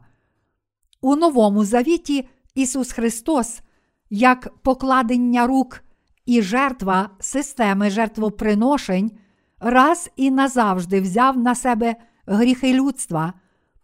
[1.01, 3.61] У Новому Завіті Ісус Христос,
[4.09, 5.83] як покладення рук
[6.25, 9.11] і жертва системи жертвоприношень,
[9.59, 11.95] раз і назавжди взяв на себе
[12.27, 13.33] гріхи людства,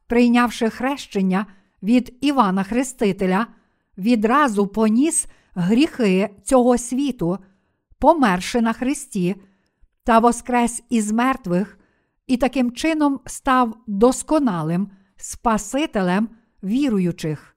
[0.08, 1.46] прийнявши хрещення
[1.84, 3.48] від Івана Хрестителя,
[3.98, 7.38] відразу поніс гріхи цього світу,
[8.00, 9.36] померши на Христі,
[10.04, 11.80] та воскрес із мертвих,
[12.28, 16.30] і таким чином став досконалим Спасителем
[16.64, 17.56] віруючих.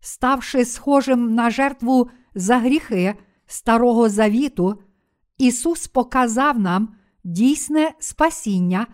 [0.00, 3.14] Ставши схожим на жертву за гріхи
[3.46, 4.82] Старого Завіту,
[5.38, 8.86] Ісус показав нам дійсне спасіння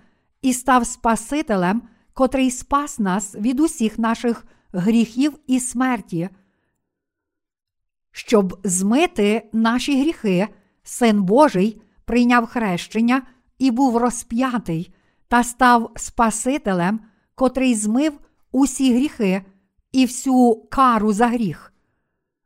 [0.43, 1.83] і став Спасителем,
[2.15, 6.29] котрий спас нас від усіх наших гріхів і смерті.
[8.13, 10.49] Щоб змити наші гріхи,
[10.83, 13.23] Син Божий прийняв хрещення
[13.59, 14.95] і був розп'ятий
[15.29, 17.01] та став Спасителем,
[17.35, 18.21] котрий змив
[18.53, 19.43] усі гріхи
[19.93, 21.73] і всю кару за гріх.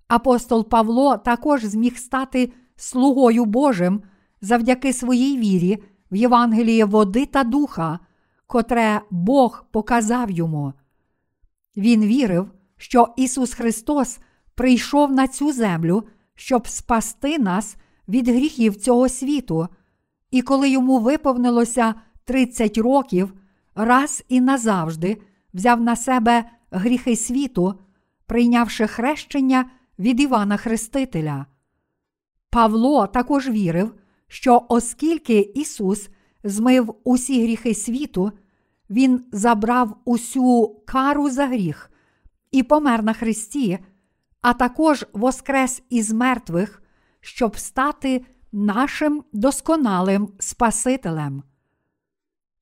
[0.09, 4.02] Апостол Павло також зміг стати слугою Божим
[4.40, 7.98] завдяки своїй вірі в Євангеліє води та духа,
[8.46, 10.72] котре Бог показав йому.
[11.77, 14.18] Він вірив, що Ісус Христос
[14.55, 17.77] прийшов на цю землю, щоб спасти нас
[18.09, 19.68] від гріхів цього світу,
[20.31, 21.94] і коли йому виповнилося
[22.25, 23.35] 30 років,
[23.75, 25.22] раз і назавжди
[25.55, 27.75] взяв на себе гріхи світу,
[28.27, 31.46] прийнявши хрещення від Івана Хрестителя.
[32.51, 33.94] Павло також вірив,
[34.33, 36.11] що оскільки Ісус
[36.45, 38.33] змив усі гріхи світу,
[38.90, 41.90] Він забрав усю кару за гріх
[42.51, 43.79] і помер на Христі,
[44.40, 46.83] а також воскрес із мертвих,
[47.21, 51.42] щоб стати нашим досконалим Спасителем.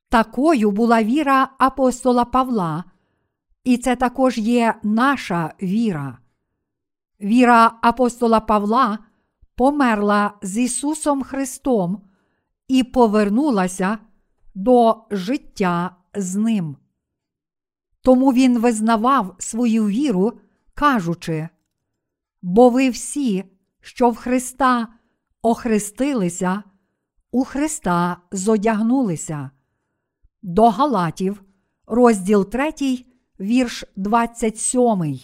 [0.09, 2.85] Такою була віра апостола Павла,
[3.65, 6.19] і це також є наша віра.
[7.21, 8.99] Віра апостола Павла
[9.61, 12.03] померла з Ісусом Христом
[12.69, 13.99] і повернулася
[14.55, 16.77] до життя з Ним.
[18.03, 20.33] Тому він визнавав свою віру,
[20.75, 21.49] кажучи:
[22.43, 23.45] Бо ви всі,
[23.81, 24.89] що в Христа
[25.43, 26.63] охрестилися,
[27.31, 29.51] у Христа зодягнулися.
[30.43, 31.43] До Галатів,
[31.87, 32.73] розділ 3,
[33.41, 35.19] вірш 27.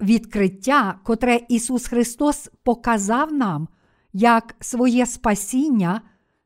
[0.00, 3.68] Відкриття, котре Ісус Христос показав нам
[4.12, 6.00] як своє спасіння,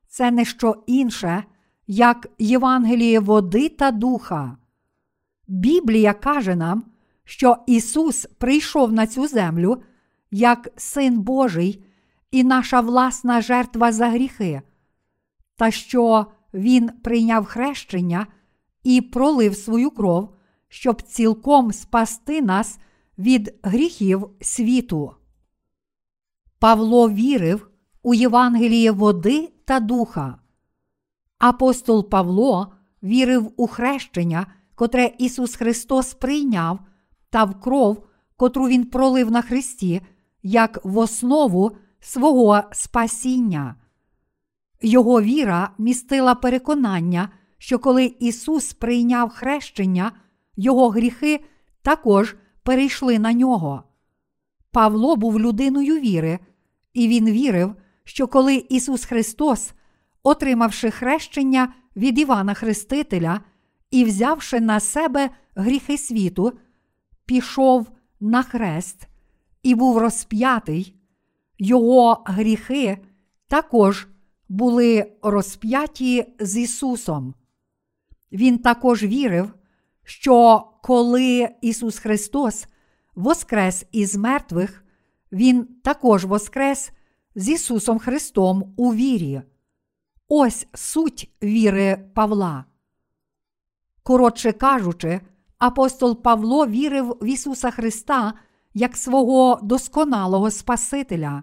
[0.08, 1.44] це не що інше,
[1.86, 4.56] як Євангеліє води та духа.
[5.48, 6.84] Біблія каже нам,
[7.24, 9.82] що Ісус прийшов на цю землю
[10.30, 11.84] як Син Божий
[12.30, 14.62] і наша власна жертва за гріхи,
[15.56, 18.26] та що Він прийняв хрещення
[18.82, 20.36] і пролив свою кров,
[20.68, 22.78] щоб цілком спасти нас
[23.18, 25.14] від гріхів світу.
[26.58, 27.70] Павло вірив
[28.02, 30.38] у Євангеліє води та духа.
[31.38, 32.72] Апостол Павло
[33.02, 36.78] вірив у хрещення, котре Ісус Христос прийняв,
[37.30, 40.00] та в кров, котру Він пролив на Христі,
[40.42, 43.74] як в основу свого спасіння.
[44.82, 50.12] Його віра містила переконання, що коли Ісус прийняв хрещення,
[50.56, 51.44] Його гріхи
[51.82, 53.82] також перейшли на нього.
[54.70, 56.38] Павло був людиною віри,
[56.92, 57.74] і він вірив,
[58.04, 59.72] що коли Ісус Христос,
[60.22, 63.40] отримавши хрещення від Івана Хрестителя
[63.90, 66.52] і взявши на себе гріхи світу,
[67.26, 69.08] пішов на хрест
[69.62, 70.96] і був розп'ятий,
[71.58, 72.98] його гріхи
[73.48, 74.08] також
[74.48, 77.34] були розп'яті з Ісусом.
[78.32, 79.52] Він також вірив,
[80.04, 82.66] що коли Ісус Христос
[83.14, 84.84] воскрес із мертвих,
[85.32, 86.90] Він також воскрес
[87.34, 89.42] з Ісусом Христом у вірі.
[90.28, 92.64] Ось суть віри Павла.
[94.02, 95.20] Коротше кажучи,
[95.58, 98.34] апостол Павло вірив в Ісуса Христа
[98.74, 101.42] як свого досконалого Спасителя.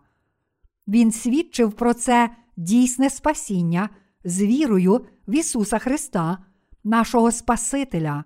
[0.87, 3.89] Він свідчив про це дійсне спасіння
[4.23, 6.37] з вірою в Ісуса Христа,
[6.83, 8.23] нашого Спасителя.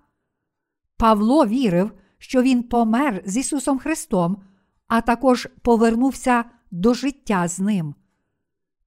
[0.98, 4.44] Павло вірив, що Він помер з Ісусом Христом,
[4.88, 7.96] а також повернувся до життя з Ним.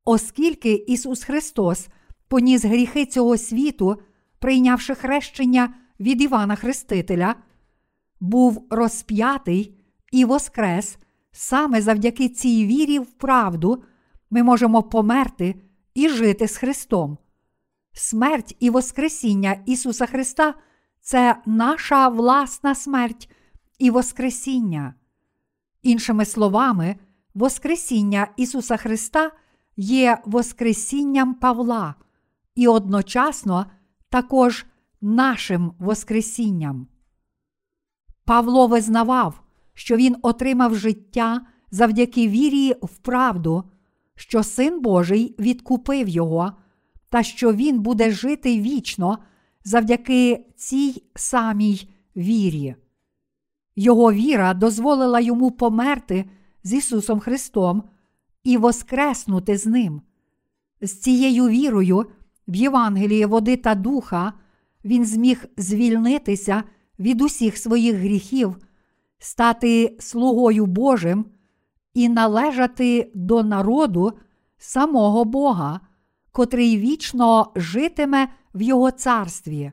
[0.04, 1.88] Оскільки Ісус Христос
[2.28, 3.96] поніс гріхи цього світу,
[4.38, 7.34] прийнявши хрещення від Івана Хрестителя,
[8.20, 9.78] був розп'ятий
[10.12, 10.98] і воскрес
[11.32, 13.82] саме завдяки цій вірі в правду,
[14.30, 15.54] ми можемо померти
[15.94, 17.18] і жити з Христом.
[17.92, 20.54] Смерть і Воскресіння Ісуса Христа
[21.08, 23.30] це наша власна смерть
[23.78, 24.94] і Воскресіння.
[25.82, 26.96] Іншими словами,
[27.34, 29.30] Воскресіння Ісуса Христа
[29.76, 31.94] є Воскресінням Павла
[32.54, 33.66] і одночасно
[34.08, 34.66] також
[35.00, 36.86] нашим Воскресінням.
[38.24, 39.40] Павло визнавав,
[39.74, 41.40] що він отримав життя
[41.70, 43.64] завдяки вірі в правду,
[44.14, 46.52] що Син Божий відкупив його,
[47.08, 49.18] та що Він буде жити вічно
[49.68, 52.74] завдяки цій самій вірі.
[53.76, 56.24] Його віра дозволила йому померти
[56.62, 57.82] з Ісусом Христом
[58.44, 60.02] і воскреснути з Ним.
[60.80, 62.06] З цією вірою
[62.48, 64.32] в Євангелії води та духа
[64.84, 66.62] він зміг звільнитися
[66.98, 68.56] від усіх своїх гріхів,
[69.18, 71.24] стати слугою Божим
[71.94, 74.12] і належати до народу
[74.58, 75.80] самого Бога,
[76.32, 78.28] котрий вічно житиме
[78.58, 79.72] в Його царстві.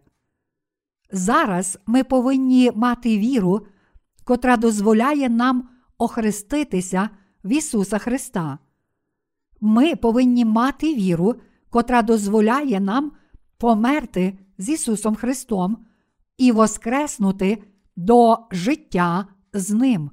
[1.12, 3.62] Зараз ми повинні мати віру,
[4.24, 7.10] котра дозволяє нам охреститися
[7.44, 8.58] в Ісуса Христа.
[9.62, 11.36] Ми повинні мати віру,
[11.70, 13.12] котра дозволяє нам
[13.58, 15.78] померти з Ісусом Христом
[16.38, 17.64] і воскреснути
[17.96, 20.12] до життя з Ним.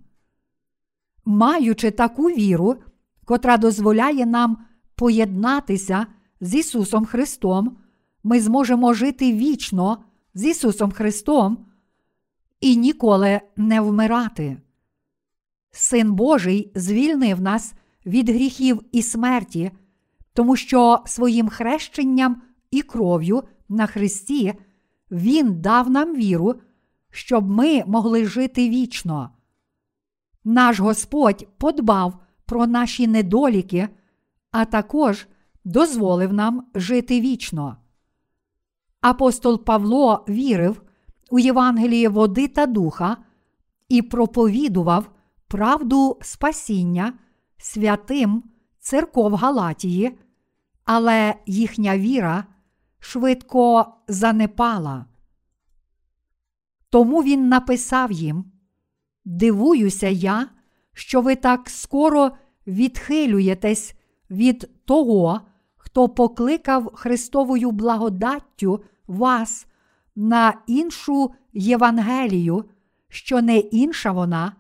[1.24, 2.76] Маючи таку віру,
[3.24, 4.58] котра дозволяє нам
[4.94, 6.06] поєднатися
[6.40, 7.76] з Ісусом Христом,
[8.24, 10.04] ми зможемо жити вічно
[10.35, 11.66] з Ісусом Христом
[12.61, 14.56] і ніколи не вмирати.
[15.70, 17.74] Син Божий звільнив нас
[18.06, 19.70] від гріхів і смерті,
[20.32, 24.54] тому що своїм хрещенням і кров'ю на Христі
[25.11, 26.54] Він дав нам віру,
[27.11, 29.30] щоб ми могли жити вічно.
[30.44, 33.88] Наш Господь подбав про наші недоліки,
[34.50, 35.26] а також
[35.64, 37.76] дозволив нам жити вічно.
[39.02, 40.82] Апостол Павло вірив
[41.30, 43.16] у Євангеліє води та духа
[43.88, 45.10] і проповідував
[45.48, 47.12] правду спасіння
[47.58, 48.42] святим
[48.78, 50.18] церков Галатії,
[50.84, 52.44] але їхня віра
[52.98, 55.06] швидко занепала.
[56.90, 58.44] Тому він написав їм:
[59.24, 60.48] Дивуюся я,
[60.92, 62.30] що ви так скоро
[62.66, 63.94] відхилюєтесь
[64.30, 65.40] від того,
[65.92, 69.66] хто покликав Христовою благодаттю вас
[70.16, 72.64] на іншу Євангелію,
[73.09, 74.52] що не інша вона,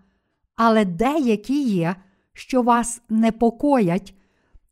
[0.56, 1.96] але деякі є,
[2.32, 4.14] що вас непокоять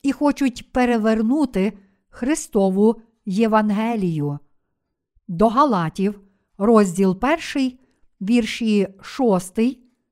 [0.02, 1.72] і хочуть перевернути
[2.08, 4.38] Христову Євангелію.
[5.28, 6.20] До Галатів,
[6.58, 7.18] розділ
[7.54, 7.78] 1,
[8.20, 9.58] вірші 6,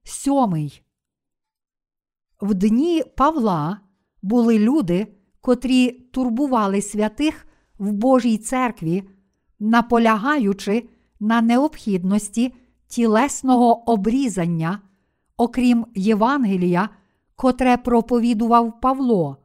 [0.03, 0.71] 7.
[2.41, 3.81] В дні Павла
[4.23, 5.18] були люди,
[5.49, 7.47] котрі турбували святих
[7.79, 9.05] в Божій церкві,
[9.61, 10.89] наполягаючи
[11.21, 12.55] на необхідності
[12.89, 14.81] тілесного обрізання,
[15.37, 16.89] окрім Євангелія,
[17.37, 19.37] котре проповідував Павло.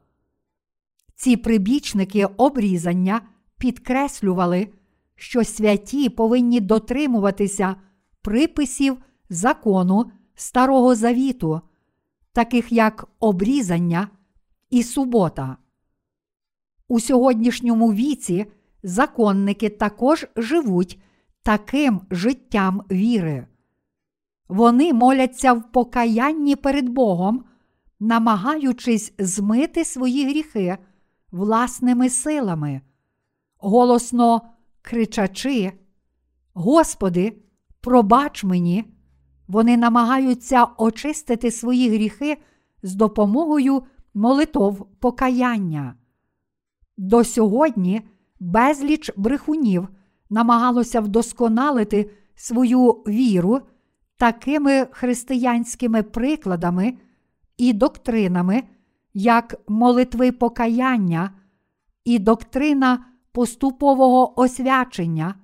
[1.15, 3.21] Ці прибічники обрізання
[3.57, 4.67] підкреслювали,
[5.15, 7.75] що святі повинні дотримуватися
[8.21, 8.97] приписів
[9.29, 11.61] закону Старого Завіту,
[12.33, 14.07] таких як обрізання
[14.69, 15.57] і субота.
[16.93, 18.45] У сьогоднішньому віці
[18.83, 21.01] законники також живуть
[21.43, 23.47] таким життям віри.
[24.47, 27.43] Вони моляться в покаянні перед Богом,
[27.99, 30.77] намагаючись змити свої гріхи
[31.31, 32.81] власними силами,
[33.57, 34.41] голосно
[34.81, 35.71] кричачи:
[36.53, 37.37] Господи,
[37.81, 38.85] пробач мені,
[39.47, 42.37] Вони намагаються очистити свої гріхи
[42.83, 43.83] з допомогою
[44.13, 45.95] молитов покаяння.
[46.97, 48.01] До сьогодні
[48.39, 49.87] безліч брехунів
[50.29, 53.61] намагалося вдосконалити свою віру
[54.17, 56.93] такими християнськими прикладами
[57.57, 58.63] і доктринами,
[59.13, 61.31] як молитви покаяння
[62.05, 65.35] і доктрина поступового освячення,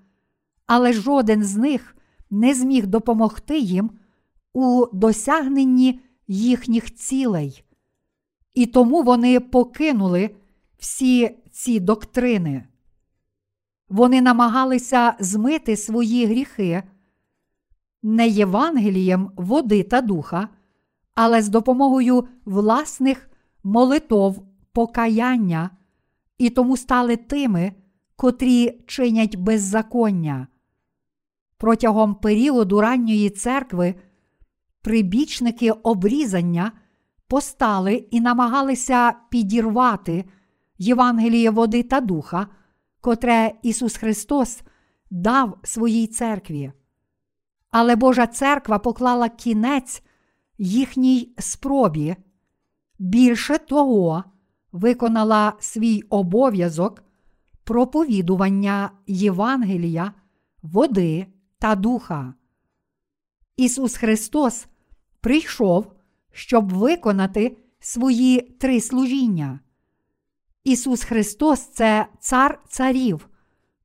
[0.65, 1.95] але жоден з них
[2.29, 3.91] не зміг допомогти їм
[4.53, 7.63] у досягненні їхніх цілей.
[8.53, 10.35] І тому вони покинули
[10.79, 12.67] всі ці доктрини.
[13.89, 16.83] Вони намагалися змити свої гріхи
[18.03, 20.49] не Євангелієм води та духа,
[21.15, 23.29] але з допомогою власних
[23.63, 25.69] молитов покаяння,
[26.37, 27.73] і тому стали тими,
[28.15, 30.47] котрі чинять беззаконня.
[31.57, 33.95] Протягом періоду ранньої церкви
[34.81, 36.71] прибічники обрізання
[37.27, 40.25] постали і намагалися підірвати
[40.79, 42.47] Євангеліє води та духа,
[43.01, 44.61] котре Ісус Христос
[45.11, 46.71] дав своїй церкві.
[47.71, 50.03] Але Божа церква поклала кінець
[50.57, 52.15] їхній спробі.
[52.99, 54.23] Більше того,
[54.71, 57.03] виконала свій обов'язок
[57.63, 60.13] проповідування Євангелія,
[60.61, 61.27] води
[61.59, 62.33] та духа.
[63.57, 64.67] Ісус Христос
[65.21, 65.91] прийшов,
[66.31, 69.59] щоб виконати свої три служіння.
[70.69, 73.29] Ісус Христос це Цар Царів,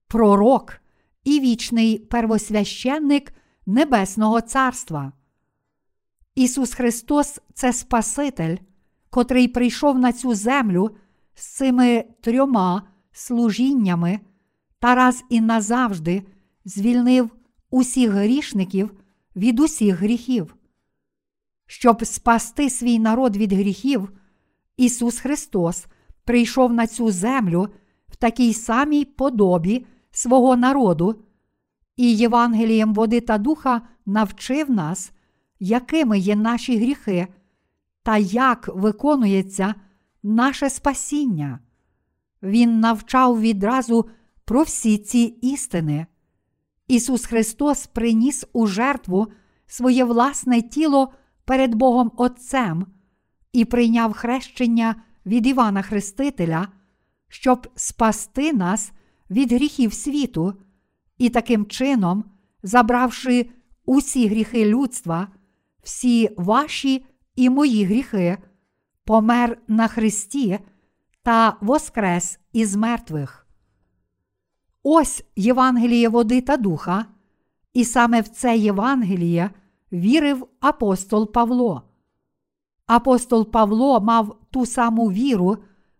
[0.09, 0.77] Пророк
[1.25, 3.33] і вічний первосвященник
[3.67, 5.13] Небесного Царства.
[6.35, 8.57] Ісус Христос це Спаситель,
[9.11, 10.97] котрий прийшов на цю землю
[11.35, 12.83] з цими трьома
[13.13, 14.21] служіннями
[14.79, 16.23] та раз і назавжди
[16.65, 17.31] звільнив
[17.71, 18.91] усіх грішників
[19.37, 20.57] від усіх гріхів.
[21.67, 24.13] Щоб спасти свій народ від гріхів,
[24.77, 25.87] Ісус Христос
[26.25, 27.69] прийшов на цю землю
[28.09, 31.23] в такій самій подобі свого народу,
[31.97, 35.13] і Євангелієм води та духа навчив нас,
[35.61, 37.27] якими є наші гріхи,
[38.03, 39.75] та як виконується
[40.23, 41.59] наше спасіння.
[42.43, 44.09] Він навчав відразу
[44.45, 46.07] про всі ці істини.
[46.89, 49.27] Ісус Христос приніс у жертву
[49.67, 51.13] своє власне тіло
[51.45, 52.87] перед Богом Отцем
[53.53, 54.97] і прийняв хрещення
[55.27, 56.69] від Івана Хрестителя,
[57.29, 58.93] щоб спасти нас
[59.31, 60.55] від гріхів світу,
[61.19, 62.25] і таким чином,
[62.63, 63.51] забравши
[63.85, 65.29] усі гріхи людства,
[65.83, 67.07] всі ваші
[67.37, 68.39] і мої гріхи,
[69.05, 70.59] помер на Христі
[71.23, 73.47] та воскрес із мертвих.
[74.83, 77.07] Ось Євангеліє води та духа,
[77.73, 79.51] і саме в це Євангеліє
[79.93, 81.94] вірив апостол Павло.
[82.87, 85.57] Апостол Павло мав ту саму віру,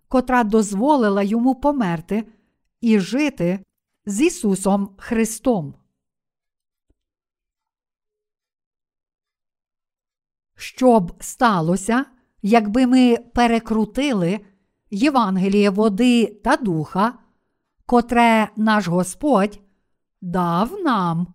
[0.09, 2.29] котра дозволила йому померти
[2.81, 3.65] і жити
[4.07, 5.75] з Ісусом Христом.
[10.57, 12.05] Що б сталося,
[12.43, 14.41] якби ми перекрутили
[14.91, 17.19] Євангеліє води та духа,
[17.87, 19.61] котре наш Господь
[20.21, 21.35] дав нам?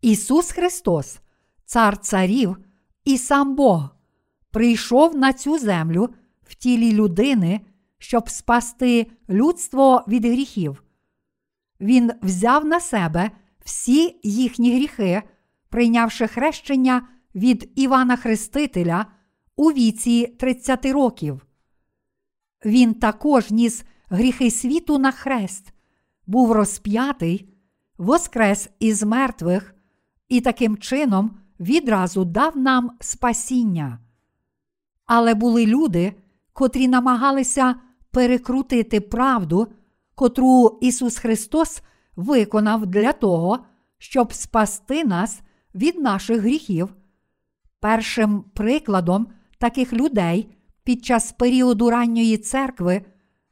[0.00, 1.20] Ісус Христос,
[1.66, 2.56] Цар Царів
[3.04, 3.88] і сам Бог,
[4.50, 6.08] прийшов на цю землю
[6.42, 7.60] в тілі людини,
[7.98, 10.82] щоб спасти людство від гріхів.
[11.80, 13.30] Він взяв на себе
[13.64, 15.22] всі їхні гріхи,
[15.68, 19.06] прийнявши хрещення від Івана Хрестителя
[19.56, 21.46] у віці 30 років.
[22.64, 25.72] Він також ніс гріхи світу на хрест,
[26.26, 27.48] був розп'ятий,
[27.98, 29.74] воскрес із мертвих
[30.28, 33.98] і таким чином відразу дав нам спасіння.
[35.06, 36.12] Але були люди,
[36.52, 37.74] котрі намагалися
[38.10, 39.68] перекрутити правду,
[40.14, 41.82] котру Ісус Христос
[42.16, 43.58] виконав для того,
[43.98, 45.40] щоб спасти нас
[45.74, 46.94] від наших гріхів.
[47.80, 49.26] Першим прикладом
[49.58, 50.48] таких людей
[50.84, 53.04] під час періоду ранньої церкви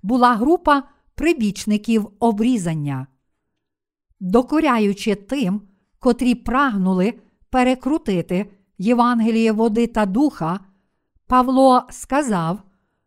[0.02, 0.82] була група
[1.14, 3.07] прибічників обрізання.
[4.20, 5.62] Докоряючи тим,
[5.98, 7.14] котрі прагнули
[7.55, 8.46] перекрутити
[8.78, 10.61] Євангеліє води та духа,
[11.26, 12.62] Павло сказав,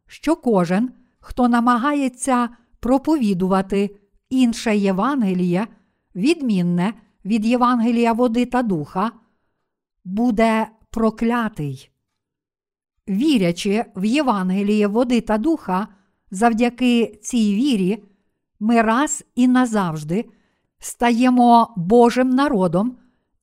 [0.05, 3.95] що кожен, хто намагається проповідувати
[4.29, 5.67] інше Євангеліє,
[6.15, 6.93] відмінне
[7.25, 9.11] від Євангелія води та духа,
[10.05, 11.91] буде проклятий.
[13.09, 15.87] Вірячи в Євангеліє води та духа,
[16.31, 18.03] завдяки цій вірі,
[18.59, 20.25] ми раз і назавжди
[20.79, 22.97] стаємо Божим народом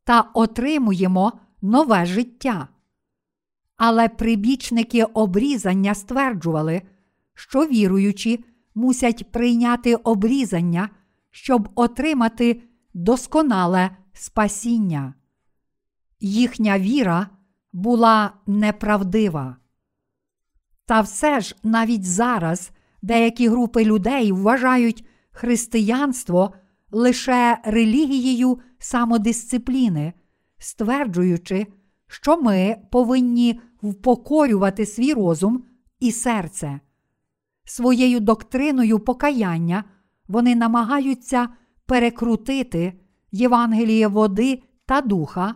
[0.04, 1.32] та отримуємо
[1.62, 2.68] нове життя.
[3.76, 6.82] Але прибічники обрізання стверджували,
[7.34, 8.44] що віруючі
[8.74, 10.88] мусять прийняти обрізання,
[11.30, 12.62] щоб отримати
[12.94, 15.14] досконале спасіння.
[16.20, 17.30] Їхня віра
[17.72, 19.56] була неправдива.
[20.86, 22.70] Та все ж навіть зараз
[23.02, 26.54] деякі групи людей вважають християнство
[26.90, 30.12] лише релігією самодисципліни,
[30.58, 31.66] стверджуючи,
[32.06, 35.64] що ми повинні впокорювати свій розум
[36.00, 36.80] і серце.
[37.64, 39.84] Своєю доктриною покаяння
[40.28, 41.48] вони намагаються
[41.86, 43.00] перекрутити
[43.32, 45.54] Євангеліє води та духа,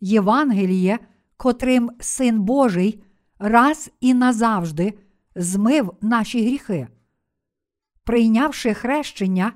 [0.00, 0.98] Євангеліє,
[1.36, 3.04] котрим Син Божий
[3.38, 4.98] раз і назавжди
[5.36, 6.88] змив наші гріхи.
[8.04, 9.52] Прийнявши хрещення,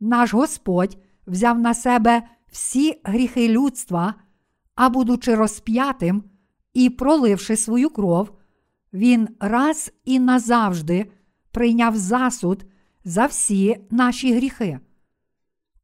[0.00, 2.22] наш Господь взяв на себе
[2.54, 4.14] всі гріхи людства,
[4.74, 6.24] а будучи розп'ятим
[6.74, 8.32] і проливши свою кров,
[8.92, 11.10] Він раз і назавжди
[11.50, 12.64] прийняв засуд
[13.04, 14.78] за всі наші гріхи.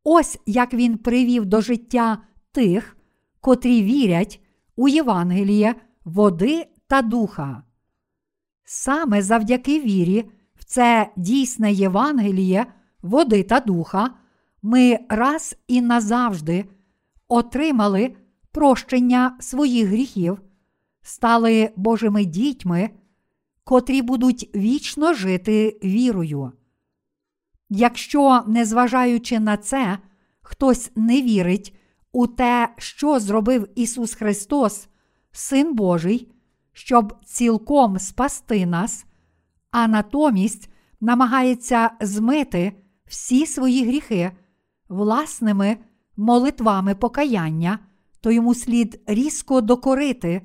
[0.04, 2.18] Ось як він привів до життя
[2.52, 2.96] тих,
[3.40, 4.40] котрі вірять
[4.76, 7.62] у Євангеліє води та духа.
[8.64, 12.66] Саме завдяки вірі в це дійсне Євангеліє
[13.02, 14.10] води та духа,
[14.62, 16.64] ми раз і назавжди
[17.28, 18.16] отримали
[18.52, 20.40] прощення своїх гріхів,
[21.02, 22.90] стали Божими дітьми,
[23.64, 26.52] котрі будуть вічно жити вірою.
[27.68, 29.98] Якщо, незважаючи на це,
[30.42, 31.76] хтось не вірить
[32.12, 34.88] у те, що зробив Ісус Христос,
[35.32, 36.32] Син Божий,
[36.72, 39.06] щоб цілком спасти нас,
[39.70, 42.72] а натомість намагається змити
[43.06, 44.30] всі свої гріхи
[44.90, 45.76] власними
[46.16, 47.78] молитвами покаяння,
[48.20, 50.42] то йому слід різко докорити,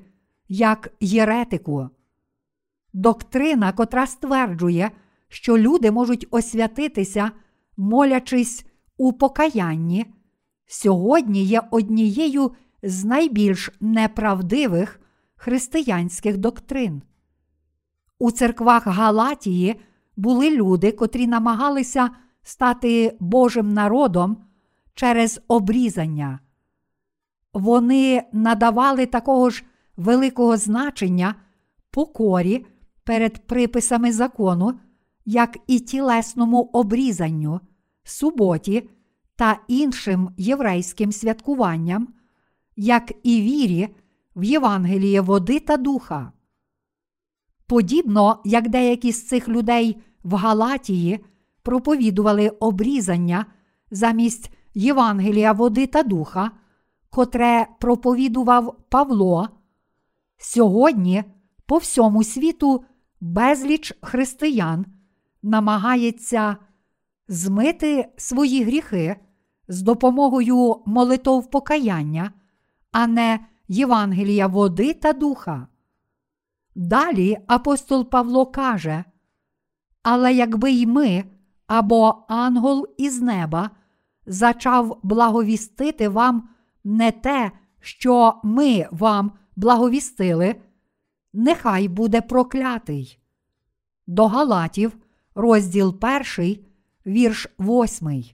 [0.48, 1.90] як єретику.
[2.92, 4.90] Доктрина, котра стверджує,
[5.28, 7.30] що люди можуть освятитися,
[7.76, 8.66] молячись
[8.96, 10.06] у покаянні,
[10.66, 12.50] сьогодні є однією
[12.82, 15.00] з найбільш неправдивих
[15.36, 17.02] християнських доктрин.
[18.18, 19.80] У церквах Галатії
[20.16, 22.10] були люди, котрі намагалися
[22.46, 24.36] стати Божим народом
[24.94, 26.40] через обрізання.
[27.52, 29.64] Вони надавали такого ж
[29.96, 31.34] великого значення
[31.90, 32.66] покорі
[33.04, 34.78] перед приписами закону,
[35.24, 37.60] як і тілесному обрізанню,
[38.04, 38.90] суботі
[39.36, 42.08] та іншим єврейським святкуванням,
[42.76, 43.88] як і вірі
[44.36, 46.32] в Євангеліє води та духа.
[47.66, 51.24] Подібно як деякі з цих людей в Галатії
[51.66, 53.46] проповідували обрізання
[53.90, 56.50] замість Євангелія води та духа,
[57.10, 59.48] котре проповідував Павло.
[60.36, 61.24] Сьогодні
[61.66, 62.84] по всьому світу
[63.20, 64.86] безліч християн
[65.42, 66.56] намагається
[67.28, 69.16] змити свої гріхи
[69.68, 72.32] з допомогою молитов покаяння,
[72.92, 75.66] а не Євангелія води та духа.
[76.74, 79.04] Далі апостол Павло каже:
[80.02, 81.24] Але якби й ми
[81.66, 83.70] або ангел із неба
[84.26, 86.48] зачав благовістити вам
[86.84, 90.56] не те, що ми вам благовістили,
[91.32, 93.18] нехай буде проклятий.
[94.06, 94.96] До Галатів,
[95.34, 95.98] розділ
[96.38, 96.58] 1,
[97.06, 98.24] вірш 8.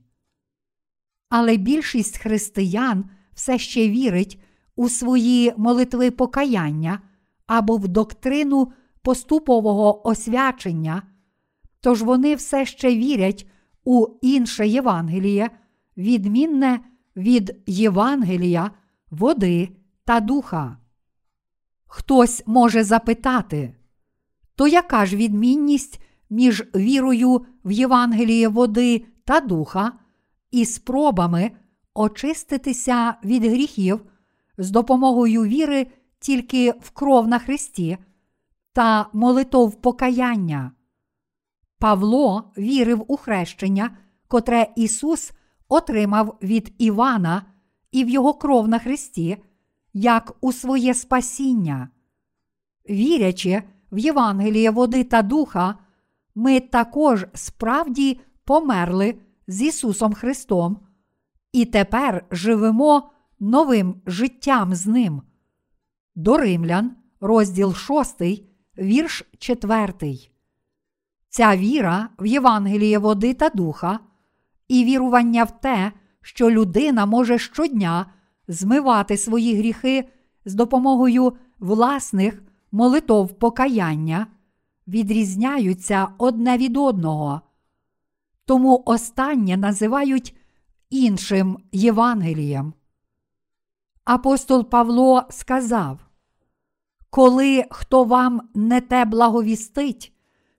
[1.29, 3.05] Але більшість християн
[3.35, 4.41] все ще вірить
[4.77, 7.01] у свої молитви покаяння
[7.47, 8.73] або в доктрину
[9.03, 11.03] поступового освячення,
[11.83, 13.47] тож вони все ще вірять
[13.85, 15.51] у інше Євангеліє,
[15.97, 16.81] відмінне
[17.17, 18.71] від Євангелія,
[19.11, 19.69] води
[20.05, 20.77] та духа.
[21.87, 23.75] Хтось може запитати,
[24.55, 29.93] то яка ж відмінність між вірою в Євангеліє води та духа
[30.51, 31.51] і спробами
[31.95, 34.01] очиститися від гріхів
[34.59, 35.87] з допомогою віри
[36.19, 37.99] тільки в кров на Христі
[38.73, 40.73] та молитов покаяння?
[41.83, 43.97] Павло вірив у хрещення,
[44.29, 45.33] котре Ісус
[45.69, 47.43] отримав від Івана
[47.93, 49.37] і в його кров на Христі,
[49.93, 51.89] як у своє спасіння.
[52.91, 53.63] Вірячи
[53.93, 55.79] в Євангеліє води та духа,
[56.35, 59.15] ми також справді померли
[59.47, 60.81] з Ісусом Христом
[61.53, 63.11] і тепер живемо
[63.41, 65.23] новим життям з Ним.
[66.15, 68.23] До Римлян, розділ 6,
[68.79, 70.32] вірш 4.
[71.35, 73.99] Ця віра в Євангеліє води та духа
[74.69, 78.07] і вірування в те, що людина може щодня
[78.49, 80.09] змивати свої гріхи
[80.45, 84.27] з допомогою власних молитов покаяння,
[84.89, 87.41] відрізняються одне від одного.
[88.45, 90.37] Тому останнє називають
[90.91, 92.75] іншим Євангелієм.
[94.05, 95.99] Апостол Павло сказав:
[97.11, 100.13] Коли хто вам не те благовістить,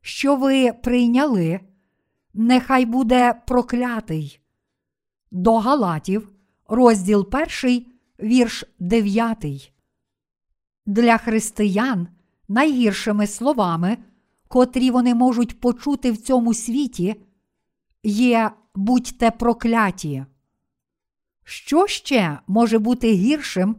[0.06, 1.60] що ви прийняли,
[2.34, 4.40] нехай буде проклятий.
[5.32, 6.30] До Галатів,
[6.68, 7.30] розділ
[7.64, 7.86] 1,
[8.20, 9.74] вірш 9.
[10.86, 12.08] Для християн
[12.48, 13.98] найгіршими словами,
[14.48, 17.16] котрі вони можуть почути в цьому світі,
[18.04, 20.26] є будьте прокляті.
[21.44, 23.76] Що ще може бути гіршим,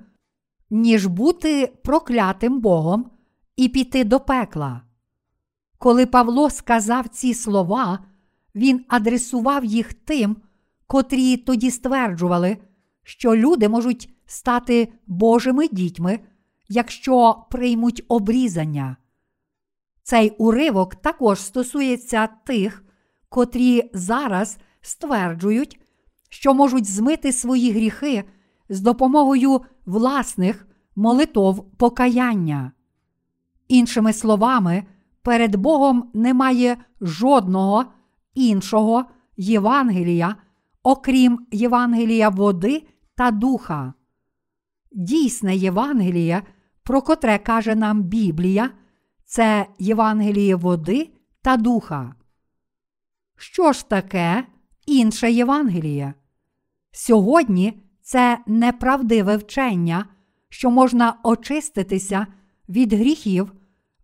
[0.71, 3.11] ніж бути проклятим Богом
[3.57, 4.84] і піти до пекла?
[5.85, 7.99] Коли Павло сказав ці слова,
[8.55, 10.37] він адресував їх тим,
[10.87, 12.57] котрі тоді стверджували,
[13.03, 16.21] що люди можуть стати Божими дітьми,
[16.69, 18.97] якщо приймуть обрізання.
[20.03, 22.85] Цей уривок також стосується тих,
[23.29, 25.81] котрі зараз стверджують,
[26.29, 28.25] що можуть змити свої гріхи
[28.69, 30.67] з допомогою власних
[30.97, 32.73] молитов покаяння.
[33.69, 34.85] Іншими словами,
[35.25, 37.85] перед Богом немає жодного
[38.35, 39.05] іншого
[39.37, 40.37] Євангелія,
[40.83, 43.95] окрім Євангелія води та духа.
[44.93, 46.43] Дійсне Євангеліє,
[46.83, 48.71] про котре каже нам Біблія,
[49.25, 51.11] це Євангеліє води
[51.43, 52.15] та духа.
[53.37, 54.45] Що ж таке
[54.87, 56.15] інше Євангеліє?
[56.93, 60.07] Сьогодні це неправдиве вчення,
[60.49, 62.27] що можна очиститися
[62.69, 63.53] від гріхів,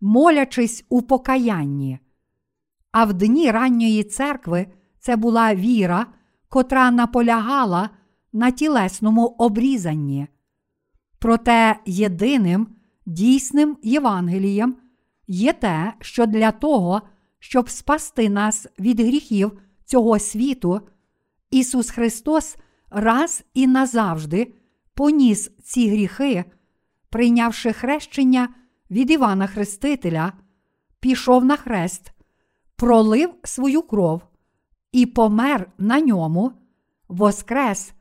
[0.01, 1.99] молячись у покаянні.
[2.91, 4.67] А в дні ранньої церкви
[4.99, 6.05] це була віра,
[6.49, 7.89] котра наполягала
[8.33, 10.27] на тілесному обрізанні.
[11.19, 12.67] Проте єдиним
[13.05, 14.75] дійсним Євангелієм
[15.27, 17.01] є те, що для того,
[17.39, 20.81] щоб спасти нас від гріхів цього світу,
[21.51, 22.57] Ісус Христос
[22.89, 24.53] раз і назавжди
[24.93, 26.45] поніс ці гріхи,
[27.09, 28.49] прийнявши хрещення
[28.91, 30.33] від Івана Хрестителя,
[30.99, 32.11] пішов на хрест,
[32.75, 34.21] пролив свою кров
[34.91, 36.51] і помер на ньому,
[37.07, 37.93] воскрес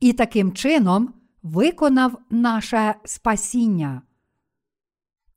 [0.00, 4.02] і таким чином виконав наше спасіння.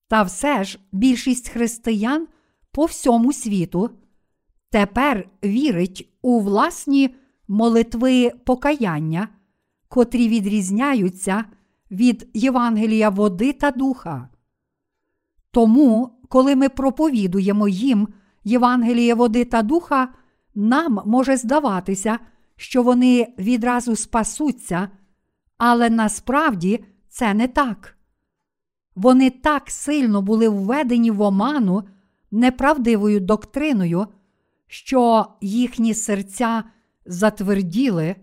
[0.07, 2.27] Та все ж більшість християн
[2.71, 3.89] по всьому світу
[4.69, 7.15] тепер вірить у власні
[7.47, 9.27] молитви покаяння,
[9.87, 11.45] котрі відрізняються
[11.91, 14.29] від Євангелія води та духа.
[15.53, 18.07] Тому, коли ми проповідуємо їм
[18.43, 20.09] Євангеліє води та духа,
[20.55, 22.19] нам може здаватися,
[22.55, 24.89] що вони відразу спасуться,
[25.57, 27.97] але насправді це не так.
[28.95, 31.83] Вони так сильно були введені в оману
[32.31, 34.07] неправдивою доктриною,
[34.67, 36.63] що їхні серця
[37.05, 38.15] затверділи,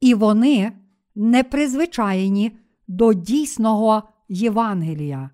[0.00, 0.72] і вони
[1.14, 2.56] не призвичаєні
[2.88, 5.30] до дійсного Євангелія.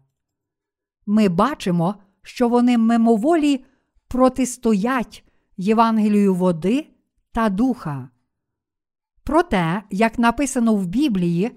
[1.07, 3.65] Ми бачимо, що вони мимоволі
[4.09, 5.25] протистоять
[5.57, 6.87] Євангелію води
[7.33, 8.09] та духа.
[9.25, 11.51] Проте, як написано в Біблії,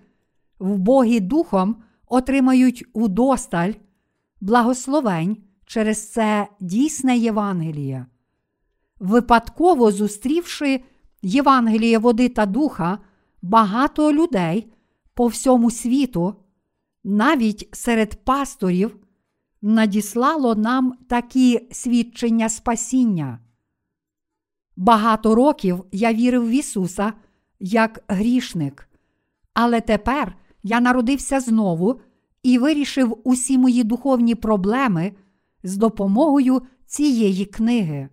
[0.60, 3.72] в Богі Духом отримають удосталь
[4.41, 8.06] благословень через це дійсне Євангеліє.
[9.00, 10.84] Випадково зустрівши
[11.22, 13.00] Євангеліє води та духа,
[13.41, 14.74] багато людей
[15.14, 16.36] по всьому світу,
[17.04, 18.99] навіть серед пасторів,
[19.62, 23.39] надіслало нам такі свідчення спасіння.
[24.76, 27.14] Багато років я вірив в Ісуса
[27.60, 28.89] як грішник,
[29.53, 32.01] але тепер я народився знову
[32.43, 35.12] і вирішив усі мої духовні проблеми
[35.64, 38.10] з допомогою цієї книги.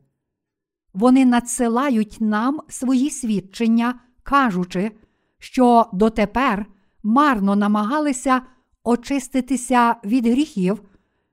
[0.94, 4.92] Вони надсилають нам свої свідчення, кажучи,
[5.38, 6.66] що дотепер
[7.02, 8.42] марно намагалися
[8.84, 10.82] очиститися від гріхів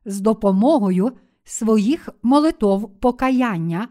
[0.05, 1.11] з допомогою
[1.43, 3.87] своїх молитов покаяння,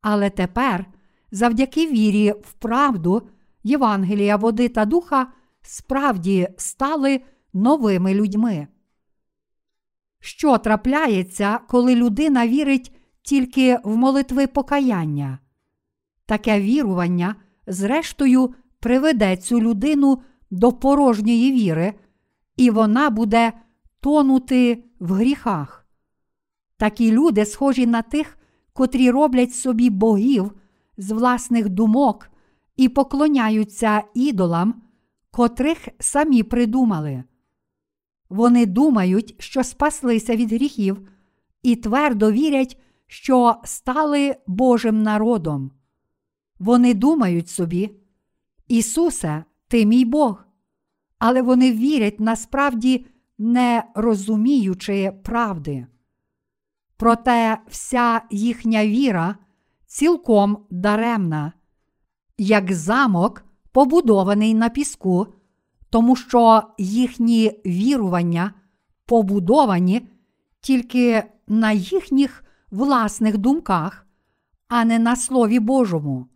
[0.00, 0.86] але тепер,
[1.30, 3.22] завдяки вірі в правду
[3.64, 5.26] Євангелія води та духа,
[5.62, 7.20] справді стали
[7.52, 8.66] новими людьми.
[10.20, 15.38] Що трапляється, коли людина вірить тільки в молитви покаяння?
[16.26, 17.36] Таке вірування,
[17.66, 21.94] зрештою, приведе цю людину до порожньої віри,
[22.56, 23.52] і вона буде
[24.00, 25.86] тонути в гріхах.
[26.76, 28.38] Такі люди схожі на тих,
[28.72, 30.52] котрі роблять собі богів
[30.96, 32.30] з власних думок
[32.76, 34.82] і поклоняються ідолам,
[35.30, 37.24] котрих самі придумали.
[38.28, 41.08] Вони думають, що спаслися від гріхів,
[41.62, 45.70] і твердо вірять, що стали Божим народом.
[46.58, 47.90] Вони думають собі,
[48.68, 50.44] Ісусе, ти мій Бог.
[51.18, 53.06] Але вони вірять насправді
[53.42, 55.86] не розуміючи правди.
[56.96, 59.36] Проте вся їхня віра
[59.86, 61.52] цілком даремна,
[62.38, 65.26] як замок, побудований на піску,
[65.90, 68.54] тому що їхні вірування
[69.06, 70.08] побудовані
[70.60, 74.06] тільки на їхніх власних думках,
[74.68, 76.26] а не на Слові Божому.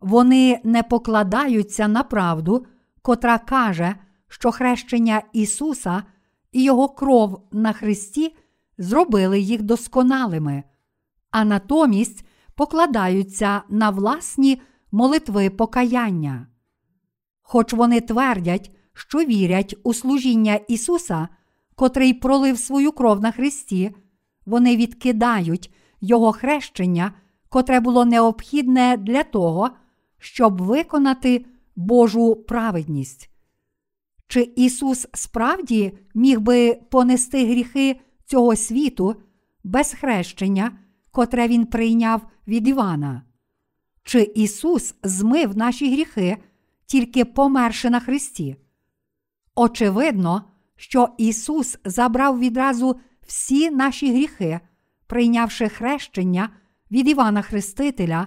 [0.00, 2.66] Вони не покладаються на правду,
[3.02, 3.94] котра каже,
[4.30, 6.02] що хрещення Ісуса
[6.52, 8.36] і Його кров на Христі
[8.78, 10.62] зробили їх досконалими,
[11.30, 14.62] а натомість покладаються на власні
[14.92, 16.46] молитви покаяння.
[17.42, 21.28] Хоч вони твердять, що вірять у служіння Ісуса,
[21.74, 23.94] котрий пролив свою кров на Христі,
[24.46, 27.12] вони відкидають Його хрещення,
[27.48, 29.70] котре було необхідне для того,
[30.18, 33.29] щоб виконати Божу праведність.
[34.30, 39.14] Чи Ісус справді міг би понести гріхи цього світу
[39.64, 40.78] без хрещення,
[41.10, 43.22] котре Він прийняв від Івана?
[44.02, 46.36] Чи Ісус змив наші гріхи,
[46.86, 48.56] тільки померши на Христі?
[49.54, 50.44] Очевидно,
[50.76, 54.60] що Ісус забрав відразу всі наші гріхи,
[55.06, 56.50] прийнявши хрещення
[56.90, 58.26] від Івана Хрестителя,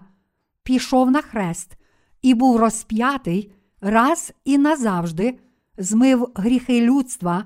[0.64, 1.78] пішов на хрест
[2.22, 3.52] і був розп'ятий
[3.82, 5.40] раз і назавжди,
[5.78, 7.46] змив гріхи людства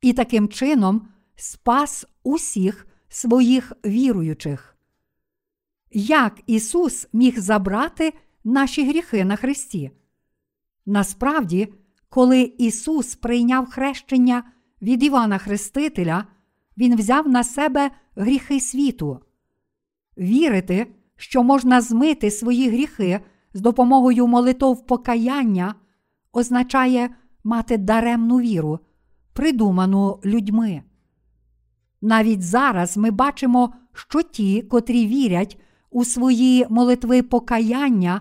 [0.00, 4.76] і таким чином спас усіх своїх віруючих.
[5.92, 8.12] Як Ісус міг забрати
[8.44, 9.90] наші гріхи на Христі?
[10.86, 11.72] Насправді,
[12.08, 14.42] коли Ісус прийняв хрещення
[14.82, 16.26] від Івана Хрестителя,
[16.78, 19.20] Він взяв на себе гріхи світу.
[20.18, 23.20] Вірити, що можна змити свої гріхи
[23.54, 25.74] з допомогою молитов покаяння,
[26.32, 27.16] означає
[27.46, 28.78] мати даремну віру,
[29.32, 30.82] придуману людьми.
[32.02, 38.20] Навіть зараз ми бачимо, що ті, котрі вірять у свої молитви покаяння,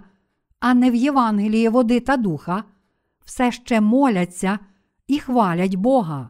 [0.59, 2.63] а не в Євангелії води та духа,
[3.25, 4.59] все ще моляться
[5.07, 6.29] і хвалять Бога.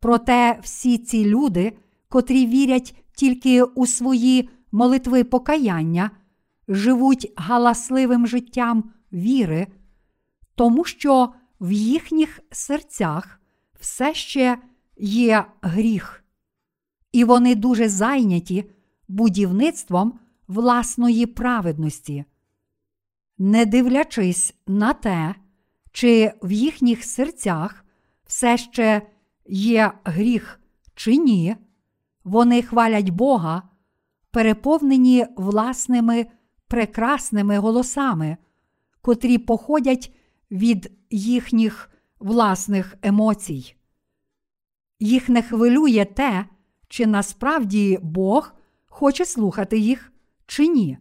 [0.00, 1.72] Проте всі ці люди,
[2.08, 6.10] котрі вірять тільки у свої молитви покаяння,
[6.68, 9.66] живуть галасливим життям віри,
[10.54, 13.40] тому що в їхніх серцях
[13.80, 14.58] все ще
[14.96, 16.24] є гріх,
[17.12, 18.70] і вони дуже зайняті
[19.08, 22.24] будівництвом власної праведності.
[23.38, 25.34] Не дивлячись на те,
[25.92, 27.84] чи в їхніх серцях
[28.26, 29.02] все ще
[29.46, 30.60] є гріх
[30.94, 31.56] чи ні,
[32.24, 33.62] вони хвалять Бога,
[34.30, 36.26] переповнені власними
[36.68, 38.36] прекрасними голосами,
[39.02, 40.12] котрі походять
[40.50, 43.74] від їхніх власних емоцій.
[45.00, 46.46] Їх не хвилює те,
[46.88, 48.52] чи насправді Бог
[48.86, 50.12] хоче слухати їх
[50.46, 50.98] чи ні.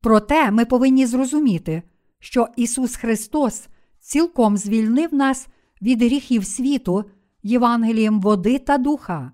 [0.00, 1.82] Проте ми повинні зрозуміти,
[2.18, 3.68] що Ісус Христос
[3.98, 5.48] цілком звільнив нас
[5.82, 7.04] від гріхів світу
[7.42, 9.32] Євангелієм води та духа.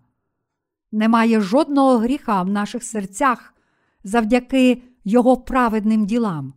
[0.92, 3.54] Немає жодного гріха в наших серцях
[4.04, 6.54] завдяки Його праведним ділам.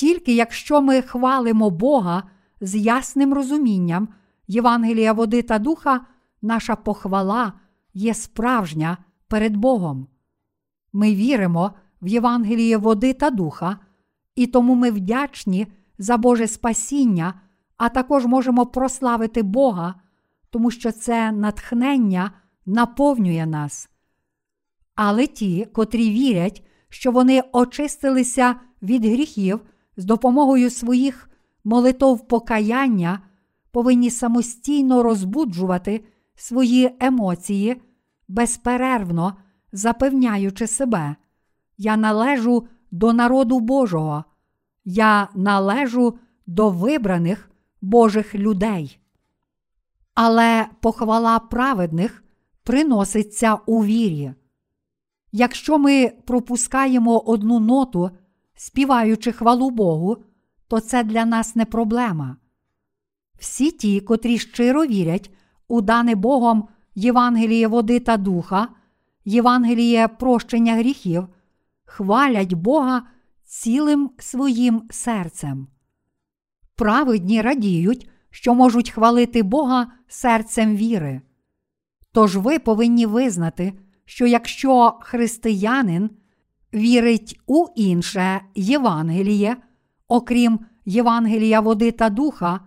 [0.00, 2.22] Тільки якщо ми хвалимо Бога
[2.60, 4.08] з ясним розумінням
[4.48, 6.00] Євангелія води та духа,
[6.42, 7.52] наша похвала
[7.94, 8.96] є справжня
[9.28, 10.06] перед Богом.
[10.92, 11.72] Ми віримо
[12.02, 13.78] в Євангеліє води та духа,
[14.34, 15.66] і тому ми вдячні
[15.98, 17.34] за Боже спасіння,
[17.76, 19.94] а також можемо прославити Бога,
[20.50, 22.30] тому що це натхнення
[22.66, 23.88] наповнює нас.
[24.94, 29.60] Але ті, котрі вірять, що вони очистилися від гріхів
[29.96, 31.30] з допомогою своїх
[31.64, 33.20] молитов покаяння,
[33.70, 37.82] повинні самостійно розбуджувати свої емоції,
[38.28, 39.36] безперервно
[39.72, 41.16] запевняючи себе,
[41.78, 44.24] я належу до народу Божого,
[44.84, 48.98] я належу до вибраних Божих людей.
[50.14, 52.24] Але похвала праведних
[52.62, 54.34] приноситься у вірі.
[55.32, 58.10] Якщо ми пропускаємо одну ноту,
[58.60, 60.16] співаючи хвалу Богу,
[60.68, 62.36] то це для нас не проблема.
[63.38, 65.30] Всі ті, котрі щиро вірять
[65.68, 68.68] у дане Богом Євангеліє води та духа,
[69.24, 71.28] Євангеліє прощення гріхів,
[71.84, 73.02] хвалять Бога
[73.44, 75.68] цілим своїм серцем.
[76.74, 81.20] Праведні радіють, що можуть хвалити Бога серцем віри.
[82.12, 83.72] Тож ви повинні визнати,
[84.04, 86.10] що якщо християнин
[86.74, 89.56] вірить у інше Євангеліє,
[90.08, 92.60] окрім Євангелія води та духа,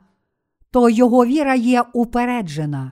[0.72, 2.92] то його віра є упереджена.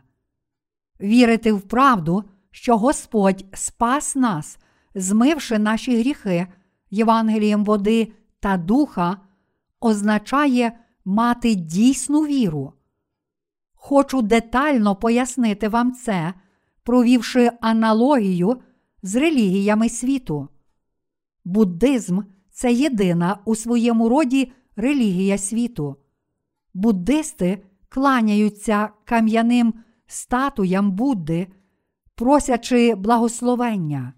[1.02, 4.58] Вірити в правду, що Господь спас нас,
[4.96, 6.48] змивши наші гріхи
[6.90, 9.18] Євангелієм води та духа,
[9.80, 12.74] означає мати дійсну віру.
[13.74, 16.34] Хочу детально пояснити вам це,
[16.84, 18.62] провівши аналогію
[19.04, 20.50] з релігіями світу.
[21.46, 22.20] Буддизм
[22.52, 25.96] це єдина у своєму роді релігія світу.
[26.74, 29.74] Буддисти кланяються кам'яним
[30.08, 31.48] статуям Будди,
[32.16, 34.14] просячи благословення.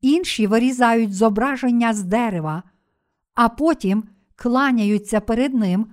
[0.00, 2.62] Інші вирізають зображення з дерева,
[3.34, 4.04] а потім
[4.36, 5.86] кланяються перед ним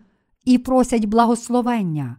[0.43, 2.17] і просять благословення.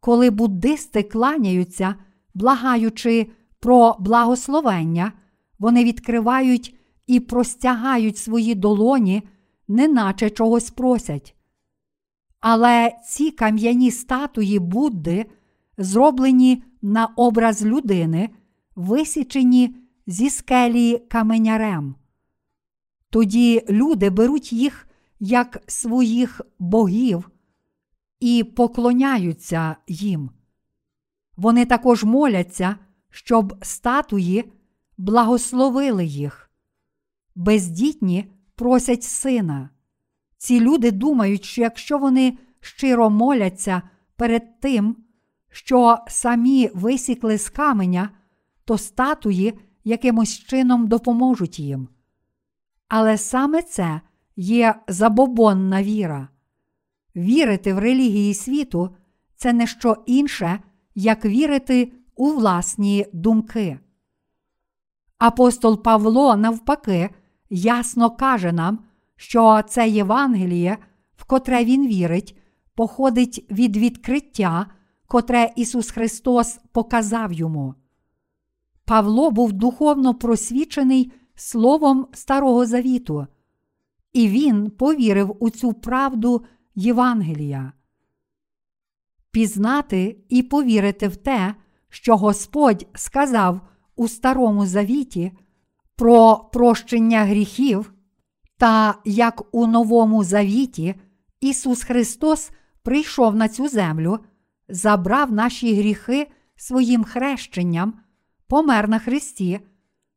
[0.00, 1.94] Коли буддисти кланяються,
[2.34, 3.30] благаючи
[3.60, 5.12] про благословення,
[5.58, 6.76] вони відкривають
[7.06, 9.22] і простягають свої долоні,
[9.68, 11.36] неначе чогось просять.
[12.40, 15.26] Але ці кам'яні статуї Будди,
[15.78, 18.30] зроблені на образ людини,
[18.76, 19.76] висічені
[20.06, 21.94] зі скелі каменярем.
[23.10, 24.86] Тоді люди беруть їх
[25.20, 27.30] як своїх богів
[28.20, 30.30] і поклоняються їм.
[31.36, 32.76] Вони також моляться,
[33.10, 34.52] щоб статуї
[34.98, 36.41] благословили їх.
[37.34, 39.70] Бездітні просять сина.
[40.38, 43.82] Ці люди думають, що якщо вони щиро моляться
[44.16, 44.96] перед тим,
[45.50, 48.10] що самі висікли з каменя,
[48.64, 51.88] то статуї якимось чином допоможуть їм.
[52.88, 54.00] Але саме це
[54.36, 56.28] є забобонна віра.
[57.16, 58.90] Вірити в релігії світу
[59.36, 60.60] це не що інше,
[60.94, 63.78] як вірити у власні думки.
[65.18, 67.10] Апостол Павло, навпаки,
[67.52, 68.78] ясно каже нам,
[69.16, 70.78] що це Євангеліє,
[71.16, 72.38] в котре він вірить,
[72.74, 74.66] походить від відкриття,
[75.06, 77.74] котре Ісус Христос показав йому.
[78.84, 83.26] Павло був духовно просвічений Словом Старого Завіту,
[84.12, 86.44] і він повірив у цю правду
[86.74, 87.72] Євангелія.
[89.30, 91.54] Пізнати і повірити в те,
[91.88, 93.60] що Господь сказав
[93.96, 95.32] у Старому Завіті
[96.02, 97.92] про прощення гріхів,
[98.58, 100.94] та як у Новому Завіті
[101.40, 102.50] Ісус Христос
[102.82, 104.18] прийшов на цю землю,
[104.68, 107.94] забрав наші гріхи своїм хрещенням,
[108.48, 109.60] помер на Христі,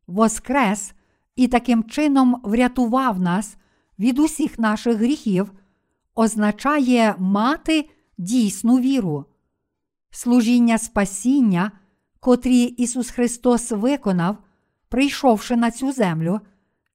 [0.07, 0.93] воскрес
[1.35, 3.57] і таким чином врятував нас
[3.99, 5.51] від усіх наших гріхів,
[6.15, 9.25] означає мати дійсну віру.
[10.11, 11.71] Служіння спасіння,
[12.19, 14.37] котрі Ісус Христос виконав,
[14.89, 16.39] прийшовши на цю землю,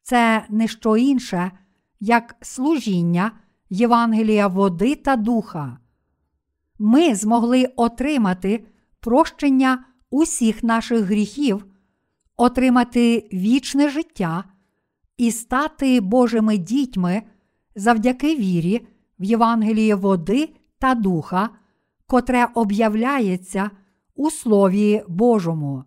[0.03, 1.51] це не що інше,
[2.01, 3.33] як служіння
[3.71, 5.79] Євангелія води та духа.
[6.79, 8.65] Ми змогли отримати
[9.01, 11.67] прощення усіх наших гріхів,
[12.37, 14.45] отримати вічне життя
[15.17, 17.23] і стати Божими дітьми
[17.75, 18.87] завдяки вірі
[19.19, 21.51] в Євангеліє води та духа,
[22.07, 23.71] котре об'являється
[24.15, 25.85] у Слові Божому.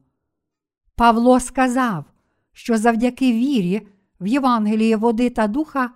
[0.96, 2.06] Павло сказав,
[2.52, 3.88] що завдяки вірі
[4.20, 5.92] в Євангеліє води та духа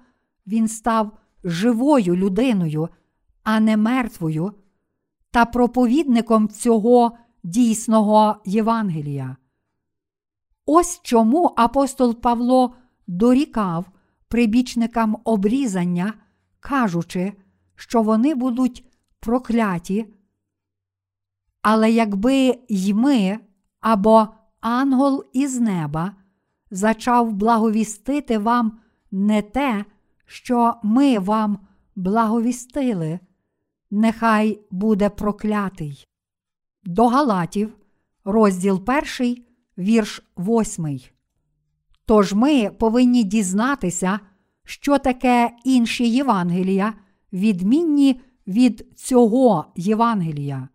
[0.47, 2.89] він став живою людиною,
[3.43, 4.53] а не мертвою,
[5.31, 9.37] та проповідником цього дійсного Євангелія.
[10.65, 12.75] Ось чому апостол Павло
[13.07, 13.85] дорікав
[14.27, 16.13] прибічникам обрізання,
[16.59, 17.33] кажучи,
[17.75, 18.85] що вони будуть
[19.19, 20.13] прокляті.
[21.61, 23.39] Але якби й ми
[23.79, 24.27] або
[24.61, 26.15] ангел із неба
[26.71, 28.79] зачав благовістити вам
[29.11, 29.85] не те,
[30.25, 31.59] що ми вам
[31.95, 33.19] благовістили,
[33.91, 36.07] нехай буде проклятий.
[36.83, 37.77] До Галатів,
[38.23, 38.83] розділ
[39.19, 39.43] 1,
[39.77, 40.99] вірш 8.
[42.05, 44.19] Тож ми повинні дізнатися,
[44.63, 46.93] що таке інші Євангелія,
[47.33, 50.69] відмінні від цього Євангелія.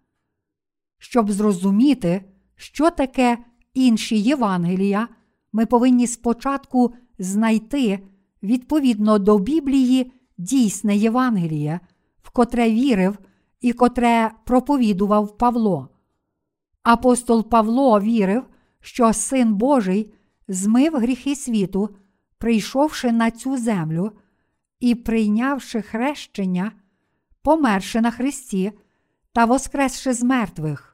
[0.99, 2.25] Щоб зрозуміти,
[2.57, 3.39] що таке
[3.75, 5.09] інші Євангелія,
[5.53, 7.99] ми повинні спочатку знайти
[8.43, 11.81] відповідно до Біблії дійсне Євангеліє,
[12.23, 13.19] в котре вірив
[13.61, 15.89] і котре проповідував Павло.
[16.83, 18.45] Апостол Павло вірив,
[18.81, 20.13] що Син Божий
[20.49, 21.89] змив гріхи світу,
[22.39, 24.13] прийшовши на цю землю
[24.81, 26.73] і прийнявши хрещення,
[27.43, 28.73] померши на Христі
[29.33, 30.92] та воскресши з мертвих.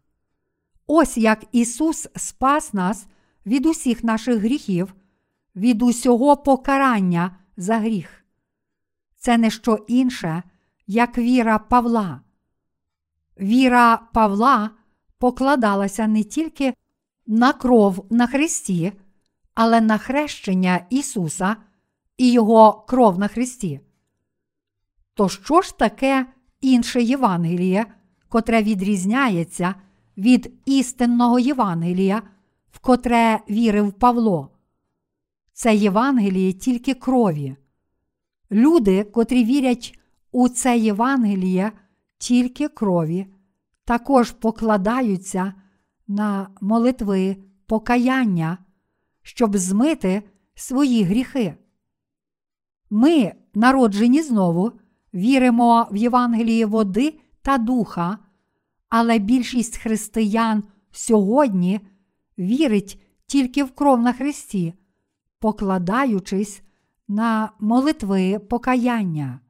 [0.90, 3.06] Ось як Ісус спас нас
[3.46, 4.94] від усіх наших гріхів,
[5.56, 8.24] від усього покарання за гріх.
[9.16, 10.42] Це не що інше,
[10.86, 12.20] як віра Павла.
[13.40, 14.70] Віра Павла
[15.18, 16.74] покладалася не тільки
[17.26, 18.92] на кров на Христі,
[19.54, 21.56] але на хрещення Ісуса
[22.16, 23.80] і Його кров на Христі.
[25.14, 26.26] То що ж таке
[26.60, 27.86] інше Євангеліє,
[28.28, 29.74] котре відрізняється
[30.18, 32.22] від істинного Євангелія,
[32.70, 34.50] в котре вірив Павло?
[35.52, 37.56] Це Євангеліє тільки крові.
[38.50, 39.98] Люди, котрі вірять
[40.32, 41.72] у це Євангеліє
[42.18, 43.26] тільки крові,
[43.84, 45.54] також покладаються
[46.08, 48.58] на молитви покаяння,
[49.22, 50.22] щоб змити
[50.54, 51.54] свої гріхи.
[52.90, 54.72] Ми, народжені знову,
[55.14, 58.18] віримо в Євангеліє води та духа,
[58.88, 61.80] але більшість християн сьогодні
[62.38, 64.74] вірить тільки в кров на Христі,
[65.38, 66.62] покладаючись
[67.08, 69.40] на молитви покаяння.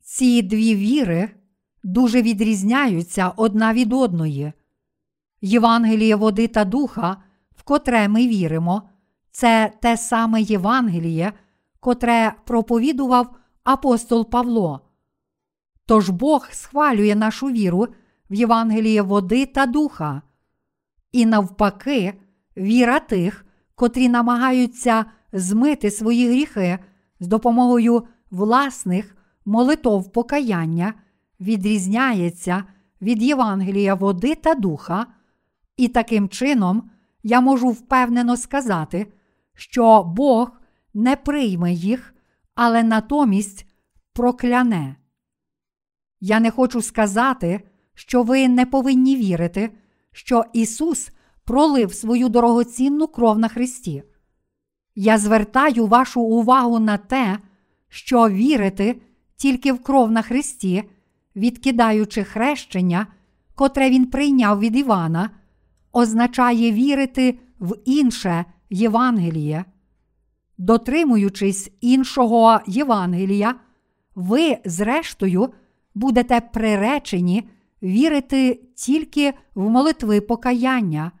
[0.00, 1.30] Ці дві віри
[1.82, 4.52] дуже відрізняються одна від одної.
[5.40, 7.16] Євангеліє води та духа,
[7.56, 8.82] в котре ми віримо,
[9.30, 11.32] це те саме Євангеліє,
[11.80, 14.80] котре проповідував апостол Павло.
[15.86, 17.88] Тож Бог схвалює нашу віру
[18.30, 20.22] в Євангеліє води та духа,
[21.12, 22.14] і навпаки,
[22.56, 26.78] віра тих, котрі намагаються змити свої гріхи
[27.20, 30.94] з допомогою власних молитов покаяння,
[31.40, 32.64] відрізняється
[33.02, 35.06] від Євангелія води та духа,
[35.76, 36.90] і таким чином
[37.22, 39.12] я можу впевнено сказати,
[39.54, 40.50] що Бог
[40.94, 42.14] не прийме їх,
[42.54, 43.66] але натомість
[44.12, 44.96] прокляне.
[46.20, 47.60] Я не хочу сказати,
[47.94, 49.70] що ви не повинні вірити,
[50.12, 51.10] що Ісус
[51.44, 54.02] пролив свою дорогоцінну кров на Христі.
[54.94, 57.38] Я звертаю вашу увагу на те,
[57.88, 59.00] що вірити
[59.36, 60.82] тільки в кров на Христі,
[61.36, 63.06] відкидаючи хрещення,
[63.54, 65.30] котре Він прийняв від Івана,
[65.92, 69.64] означає вірити в інше Євангеліє.
[70.58, 73.54] Дотримуючись іншого Євангелія,
[74.14, 75.52] ви, зрештою,
[75.94, 77.48] будете приречені
[77.84, 81.12] вірити тільки в молитви покаяння,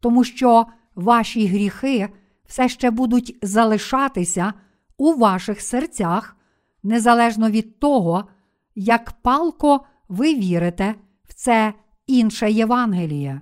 [0.00, 2.08] тому що ваші гріхи
[2.46, 4.52] все ще будуть залишатися
[4.96, 6.36] у ваших серцях,
[6.82, 8.24] незалежно від того,
[8.74, 10.94] як палко ви вірите
[11.24, 11.74] в це
[12.06, 13.40] інше Євангеліє.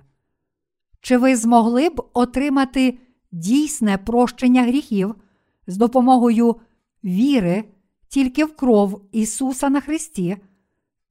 [1.01, 2.99] Чи ви змогли б отримати
[3.31, 5.15] дійсне прощення гріхів
[5.67, 6.55] з допомогою
[7.03, 7.63] віри
[8.07, 10.37] тільки в кров Ісуса на Христі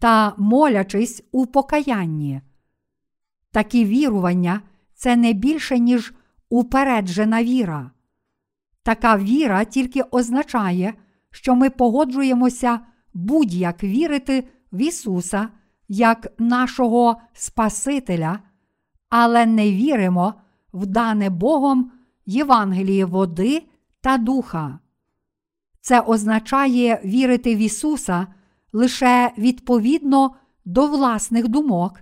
[0.02, 2.40] та молячись у покаянні?
[3.50, 4.60] Такі вірування
[4.94, 6.14] це не більше, ніж
[6.48, 7.90] упереджена віра.
[8.82, 10.94] Така віра тільки означає,
[11.30, 12.80] що ми погоджуємося
[13.14, 15.48] будь-як вірити в Ісуса
[15.88, 18.38] як нашого Спасителя,
[19.08, 20.34] але не віримо
[20.72, 21.92] в дане Богом
[22.26, 23.62] Євангеліє води
[24.00, 24.78] та духа.
[25.80, 28.26] Це означає вірити в Ісуса
[28.72, 32.00] лише відповідно до власних думок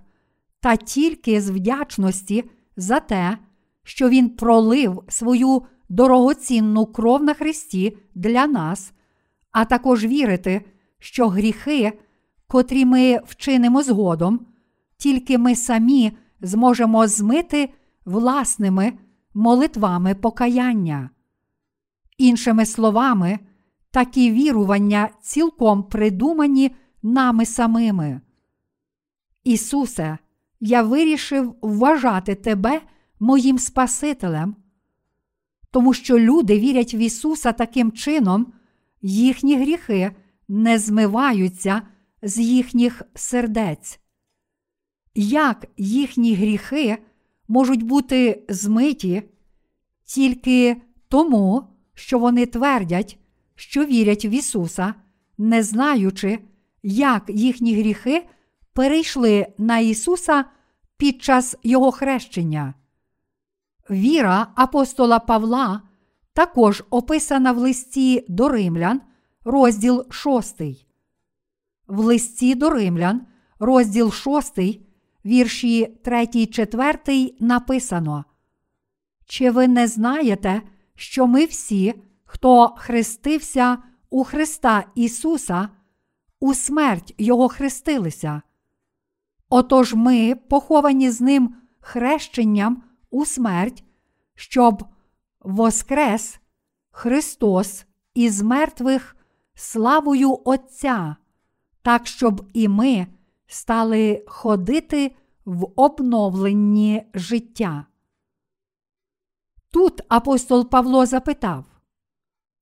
[0.59, 2.43] та тільки з вдячності
[2.77, 3.37] за те,
[3.83, 8.93] що Він пролив свою дорогоцінну кров на Христі для нас,
[9.51, 10.61] а також вірити,
[10.99, 11.99] що гріхи,
[12.47, 14.39] котрі ми вчинимо згодом,
[14.97, 16.11] тільки ми самі
[16.41, 17.73] зможемо змити
[18.05, 18.93] власними
[19.33, 21.09] молитвами покаяння.
[22.17, 23.39] Іншими словами,
[23.91, 26.71] такі вірування цілком придумані
[27.03, 28.21] нами самими.
[29.43, 30.17] Ісусе,
[30.59, 32.81] я вирішив вважати Тебе
[33.19, 34.55] моїм Спасителем,
[35.71, 38.53] тому що люди вірять в Ісуса таким чином,
[39.01, 40.11] їхні гріхи
[40.47, 41.81] не змиваються
[42.21, 43.99] з їхніх сердець.
[45.15, 46.97] Як їхні гріхи
[47.47, 49.23] можуть бути змиті
[50.05, 51.63] тільки тому,
[51.93, 53.17] що вони твердять,
[53.55, 54.93] що вірять в Ісуса,
[55.37, 56.39] не знаючи,
[56.83, 58.27] як їхні гріхи
[58.73, 60.45] перейшли на Ісуса
[60.97, 62.73] під час Його хрещення.
[63.89, 65.81] Віра апостола Павла
[66.33, 69.01] також описана в листі до римлян,
[69.43, 70.61] розділ 6.
[71.87, 73.21] В листі до римлян,
[73.59, 74.59] розділ 6,
[75.25, 78.25] вірші 3, 4 написано.
[79.25, 80.61] Чи ви не знаєте,
[80.95, 81.93] що ми всі,
[82.31, 83.77] хто хрестився
[84.09, 85.69] у Христа Ісуса,
[86.39, 88.41] у смерть Його хрестилися.
[89.49, 93.83] Отож ми поховані з Ним хрещенням у смерть,
[94.35, 94.83] щоб
[95.39, 96.39] воскрес
[96.91, 99.15] Христос із мертвих
[99.53, 101.15] славою Отця,
[101.81, 103.07] так щоб і ми
[103.47, 105.15] стали ходити
[105.45, 107.85] в обновленні життя.
[109.71, 111.70] Тут апостол Павло запитав,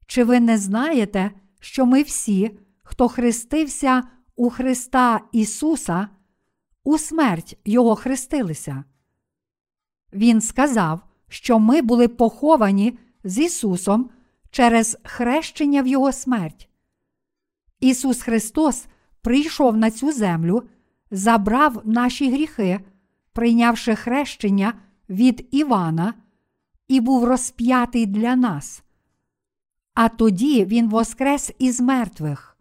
[0.10, 4.04] чи ви не знаєте, що ми всі, хто хрестився
[4.36, 6.08] у Христа Ісуса,
[6.84, 8.84] у смерть Його хрестилися?
[10.14, 14.10] Він сказав, що ми були поховані з Ісусом
[14.52, 16.70] через хрещення в Його смерть.
[17.80, 18.86] Ісус Христос
[19.22, 20.64] прийшов на цю землю,
[21.12, 22.80] забрав наші гріхи,
[23.34, 24.74] прийнявши хрещення
[25.10, 26.14] від Івана,
[26.88, 28.84] і був розп'ятий для нас.
[30.02, 32.58] А тоді Він воскрес із мертвих.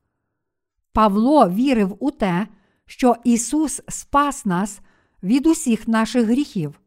[0.93, 2.47] Павло вірив у те,
[2.87, 4.81] що Ісус спас нас
[5.23, 6.81] від усіх наших гріхів.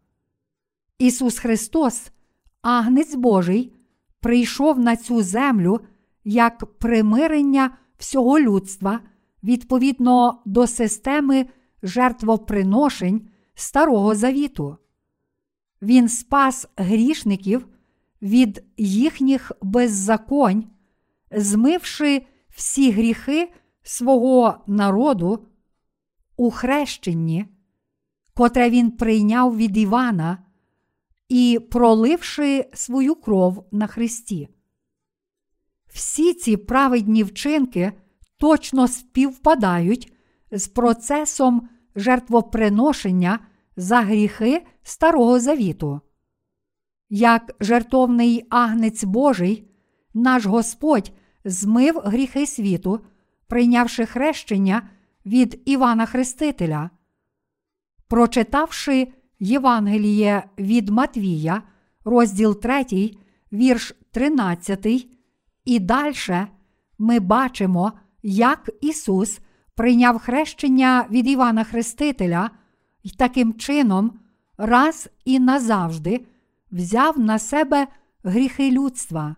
[0.99, 2.11] Ісус Христос,
[2.61, 3.73] Агнець Божий,
[4.19, 5.81] прийшов на цю землю
[6.23, 8.99] як примирення всього людства
[9.43, 11.45] відповідно до системи
[11.83, 14.77] жертвоприношень Старого Завіту.
[15.81, 17.67] Він спас грішників
[18.21, 20.63] від їхніх беззаконь,
[21.31, 23.51] змивши всі гріхи
[23.83, 25.47] свого народу
[26.37, 27.45] у хрещенні,
[28.33, 30.37] котре він прийняв від Івана
[31.29, 34.49] і проливши свою кров на Христі.
[35.87, 37.91] Всі ці праведні вчинки
[38.37, 40.13] точно співпадають
[40.51, 43.39] з процесом жертвоприношення
[43.75, 46.01] за гріхи Старого Завіту.
[47.13, 49.67] Як жертовний агнець Божий,
[50.13, 51.11] наш Господь
[51.45, 52.99] змив гріхи світу,
[53.47, 54.89] прийнявши хрещення
[55.25, 56.89] від Івана Хрестителя.
[58.07, 59.07] Прочитавши
[59.39, 61.63] Євангеліє від Матвія,
[62.05, 62.85] розділ 3,
[63.53, 65.07] вірш 13,
[65.65, 66.15] і далі
[66.97, 67.91] ми бачимо,
[68.23, 69.39] як Ісус
[69.75, 72.49] прийняв хрещення від Івана Хрестителя
[73.03, 74.19] і таким чином
[74.57, 76.25] раз і назавжди
[76.71, 77.87] взяв на себе
[78.23, 79.35] гріхи людства.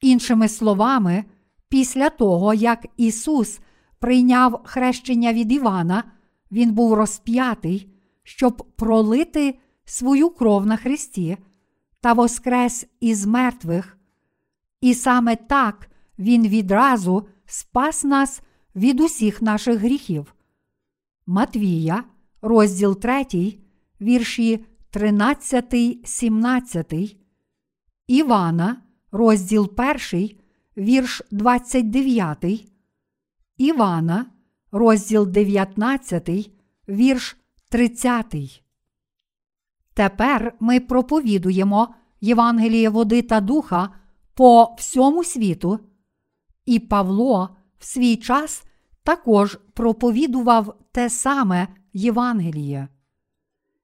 [0.00, 1.24] Іншими словами,
[1.68, 3.60] після того, як Ісус
[3.98, 6.04] прийняв хрещення від Івана,
[6.52, 7.92] Він був розп'ятий,
[8.22, 11.36] щоб пролити свою кров на Христі
[12.00, 13.98] та воскрес із мертвих.
[14.80, 18.42] І саме так Він відразу спас нас
[18.76, 20.34] від усіх наших гріхів.
[21.26, 22.04] Матвія,
[22.42, 23.58] розділ 3,
[24.00, 27.16] вірші 13, 17,
[28.06, 28.82] Івана,
[29.12, 29.72] розділ
[30.12, 30.30] 1,
[30.76, 32.44] вірш 29,
[33.56, 34.26] Івана,
[34.72, 36.50] розділ 19,
[36.88, 37.36] вірш
[37.68, 38.62] 30.
[39.94, 43.90] Тепер ми проповідуємо Євангеліє води та духа
[44.34, 45.80] по всьому світу,
[46.66, 48.64] і Павло в свій час
[49.02, 52.88] також проповідував те саме Євангеліє.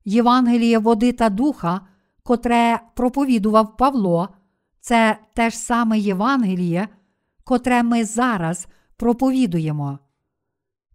[0.05, 1.81] Євангеліє води та духа,
[2.23, 4.29] котре проповідував Павло,
[4.81, 6.89] це те ж саме Євангеліє,
[7.45, 9.99] котре ми зараз проповідуємо.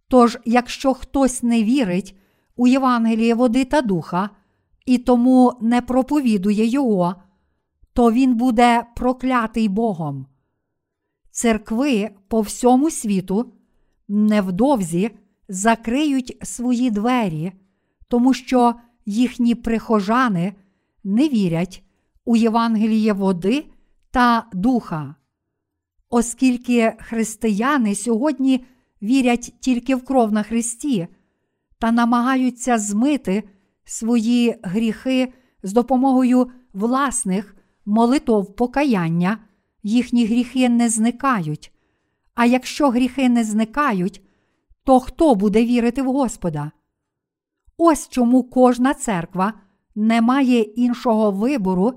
[0.08, 2.16] Тож, якщо хтось не вірить
[2.56, 4.30] у Євангеліє води та духа
[4.86, 7.14] і тому не проповідує його,
[7.92, 10.26] то він буде проклятий Богом.
[11.30, 13.52] Церкви по всьому світу
[14.08, 15.10] невдовзі
[15.48, 17.52] закриють свої двері,
[18.08, 18.74] тому що
[19.10, 20.54] їхні прихожани
[21.04, 21.84] не вірять
[22.24, 23.64] у Євангеліє води
[24.10, 25.14] та духа.
[26.10, 28.64] Оскільки християни сьогодні
[29.02, 31.08] вірять тільки в кров на Христі
[31.78, 33.42] та намагаються змити
[33.84, 35.32] свої гріхи
[35.62, 37.56] з допомогою власних
[37.86, 39.38] молитов покаяння,
[39.82, 41.72] їхні гріхи не зникають.
[42.34, 44.22] А якщо гріхи не зникають,
[44.84, 46.70] то хто буде вірити в Господа?
[47.82, 49.52] Ось чому кожна церква
[49.94, 51.92] не має іншого вибору,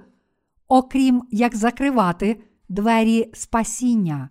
[0.68, 4.30] окрім як закривати двері спасіння.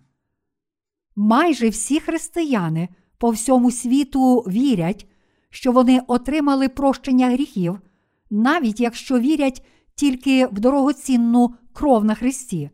[1.15, 5.09] Майже всі християни по всьому світу вірять,
[5.49, 7.79] що вони отримали прощення гріхів,
[8.29, 9.65] навіть якщо вірять
[9.95, 12.69] тільки в дорогоцінну кров на Христі.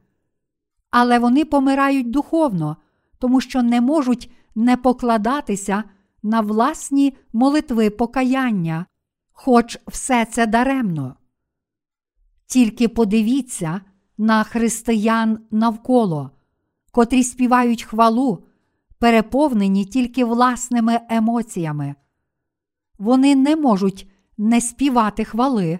[0.92, 2.78] Але вони помирають духовно,
[3.18, 5.84] тому що не можуть не покладатися
[6.24, 8.86] на власні молитви покаяння,
[9.32, 11.16] хоч все це даремно.
[12.46, 13.82] Тільки подивіться
[14.18, 16.32] на християн навколо,
[16.92, 18.44] котрі співають хвалу,
[19.00, 21.96] переповнені тільки власними емоціями.
[22.98, 25.80] Вони не можуть не співати хвали,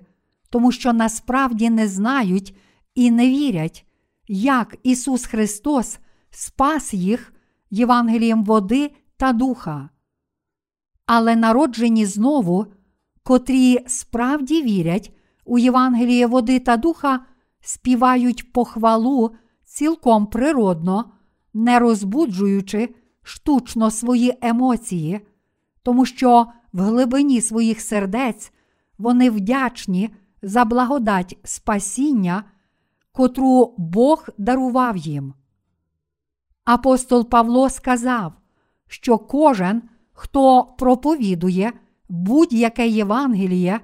[0.50, 2.58] тому що насправді не знають
[2.96, 3.86] і не вірять,
[4.28, 6.00] як Ісус Христос
[6.30, 7.34] спас їх
[7.70, 9.90] Євангелієм води та духа.
[11.12, 12.66] Але народжені знову,
[13.24, 15.14] котрі справді вірять
[15.46, 17.20] у Євангеліє води та духа,
[17.62, 19.32] співають похвалу
[19.66, 21.12] цілком природно,
[21.54, 25.22] не розбуджуючи штучно свої емоції,
[25.84, 28.54] тому що в глибині своїх сердець
[28.98, 30.10] вони вдячні
[30.42, 32.44] за благодать спасіння,
[33.12, 35.34] котру Бог дарував їм.
[36.66, 38.34] Апостол Павло сказав,
[38.88, 39.82] що кожен,
[40.20, 41.74] хто проповідує
[42.10, 43.80] будь-яке Євангеліє,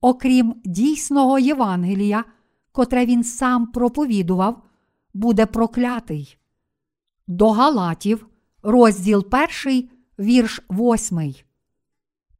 [0.00, 2.24] окрім дійсного Євангелія,
[2.72, 4.62] котре він сам проповідував,
[5.14, 6.38] буде проклятий.
[7.26, 8.26] До Галатів,
[8.62, 9.26] розділ
[9.64, 9.88] 1,
[10.18, 11.34] вірш 8.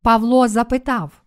[0.03, 1.23] Павло запитав: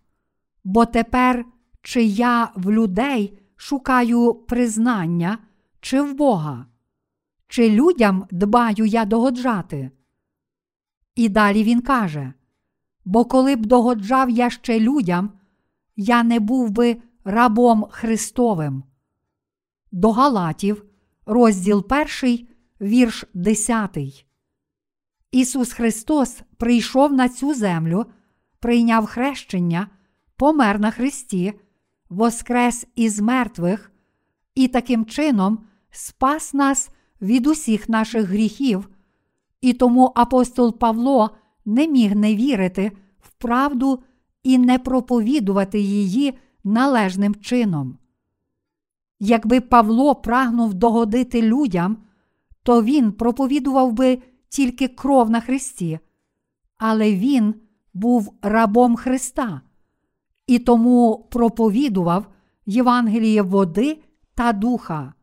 [0.64, 1.44] Бо тепер
[1.82, 5.38] чи я в людей шукаю признання,
[5.80, 6.66] чи в Бога?
[7.48, 9.90] Чи людям дбаю я догоджати?
[11.14, 12.32] І далі він каже:
[13.04, 15.32] Бо коли б догоджав я ще людям,
[15.96, 18.82] я не був би рабом Христовим.
[19.92, 20.84] До Галатів,
[21.26, 21.86] розділ
[22.22, 22.48] 1,
[22.80, 24.26] вірш 10.
[25.30, 28.06] Ісус Христос прийшов на цю землю,
[28.60, 29.88] прийняв хрещення,
[30.36, 31.52] помер на Христі,
[32.08, 33.92] воскрес із мертвих
[34.54, 38.88] і таким чином спас нас від усіх наших гріхів.
[39.64, 41.30] І тому апостол Павло
[41.64, 44.02] не міг не вірити в правду
[44.42, 46.34] і не проповідувати її
[46.64, 47.98] належним чином.
[49.20, 51.96] Якби Павло прагнув догодити людям,
[52.62, 55.98] то він проповідував би тільки кров на Христі,
[56.78, 57.54] але він
[57.94, 59.60] був рабом Христа
[60.46, 62.26] і тому проповідував
[62.66, 64.02] Євангеліє води
[64.34, 65.14] та духа.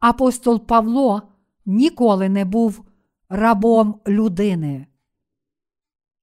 [0.00, 1.22] Апостол Павло
[1.66, 2.84] ніколи не був
[3.30, 4.86] рабом людини.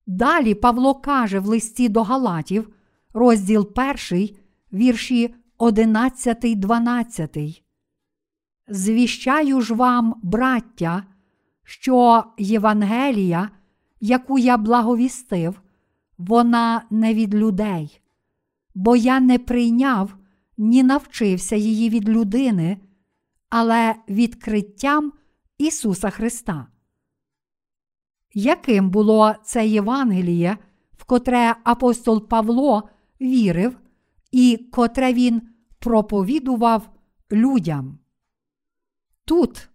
[0.08, 2.70] Далі Павло каже в листі до Галатів,
[3.14, 3.72] розділ
[4.12, 4.30] 1,
[4.74, 7.64] вірші 11, 12.
[8.68, 11.04] Звіщаю ж вам, браття,
[11.64, 13.50] що Євангелія,
[14.00, 15.62] яку я благовістив,
[16.18, 18.02] вона не від людей,
[18.76, 20.18] бо я не прийняв
[20.58, 22.78] ні навчився її від людини,
[23.50, 25.14] але відкриттям
[25.58, 26.68] Ісуса Христа.
[28.34, 30.58] Яким було це Євангеліє,
[30.98, 32.90] в котре апостол Павло
[33.22, 33.78] вірив,
[34.32, 35.42] і котре він
[35.80, 36.90] проповідував
[37.32, 38.00] людям?
[39.26, 39.70] Тут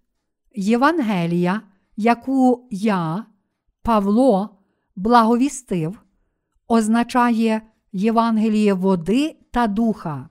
[0.54, 1.62] Євангелія,
[1.96, 3.26] яку я,
[3.82, 4.58] Павло,
[4.96, 6.02] благовістив,
[6.68, 7.62] означає
[7.92, 10.28] Євангеліє води та духа.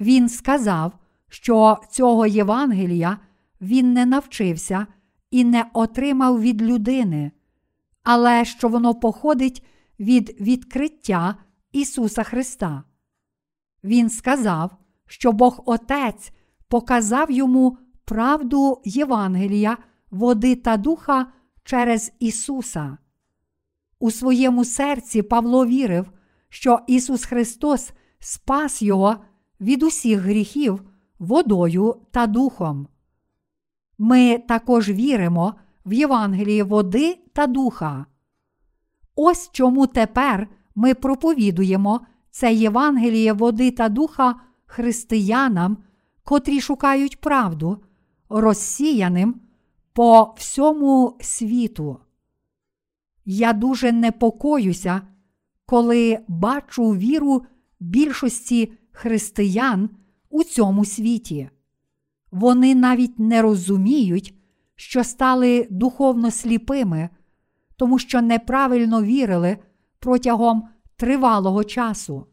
[0.00, 0.92] Він сказав,
[1.28, 3.18] що цього Євангелія
[3.60, 4.86] він не навчився
[5.34, 7.32] і не отримав від людини,
[8.02, 9.64] але що воно походить
[10.00, 11.36] від відкриття
[11.72, 12.82] Ісуса Христа.
[13.84, 16.32] Він сказав, що Бог Отець
[16.68, 19.78] показав йому правду Євангелія,
[20.10, 21.26] води та духа
[21.64, 22.98] через Ісуса.
[23.98, 26.10] У своєму серці Павло вірив,
[26.48, 29.16] що Ісус Христос спас Його
[29.60, 30.82] від усіх гріхів
[31.18, 32.88] водою та духом.
[33.98, 35.54] Ми також віримо
[35.86, 38.06] в Євангелії води та духа.
[39.16, 42.00] Ось чому тепер ми проповідуємо
[42.30, 44.34] це Євангеліє води та духа
[44.66, 45.78] християнам,
[46.24, 47.84] котрі шукають правду,
[48.28, 49.40] розсіяним
[49.92, 51.98] по всьому світу.
[53.24, 55.02] Я дуже непокоюся,
[55.66, 57.44] коли бачу віру
[57.80, 59.90] більшості християн
[60.30, 61.50] у цьому світі.
[62.34, 64.34] Вони навіть не розуміють,
[64.76, 67.08] що стали духовно сліпими,
[67.76, 69.58] тому що неправильно вірили
[69.98, 72.26] протягом тривалого часу.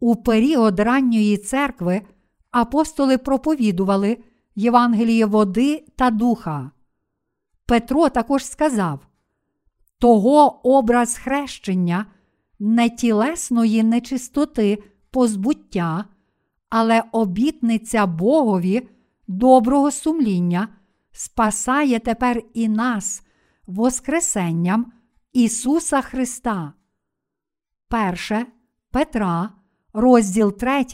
[0.00, 2.02] У період ранньої церкви
[2.50, 4.18] апостоли проповідували
[4.56, 6.70] Євангеліє води та духа.
[7.66, 9.06] Петро також сказав:
[9.98, 12.06] того образ хрещення
[12.58, 16.04] не тілесної нечистоти позбуття,
[16.76, 18.88] але обітниця Богові
[19.28, 20.68] доброго сумління
[21.12, 23.22] спасає тепер і нас
[23.66, 24.92] Воскресенням
[25.32, 26.72] Ісуса Христа.
[27.88, 28.46] Перше
[28.90, 29.50] Петра,
[29.92, 30.84] розділ 3,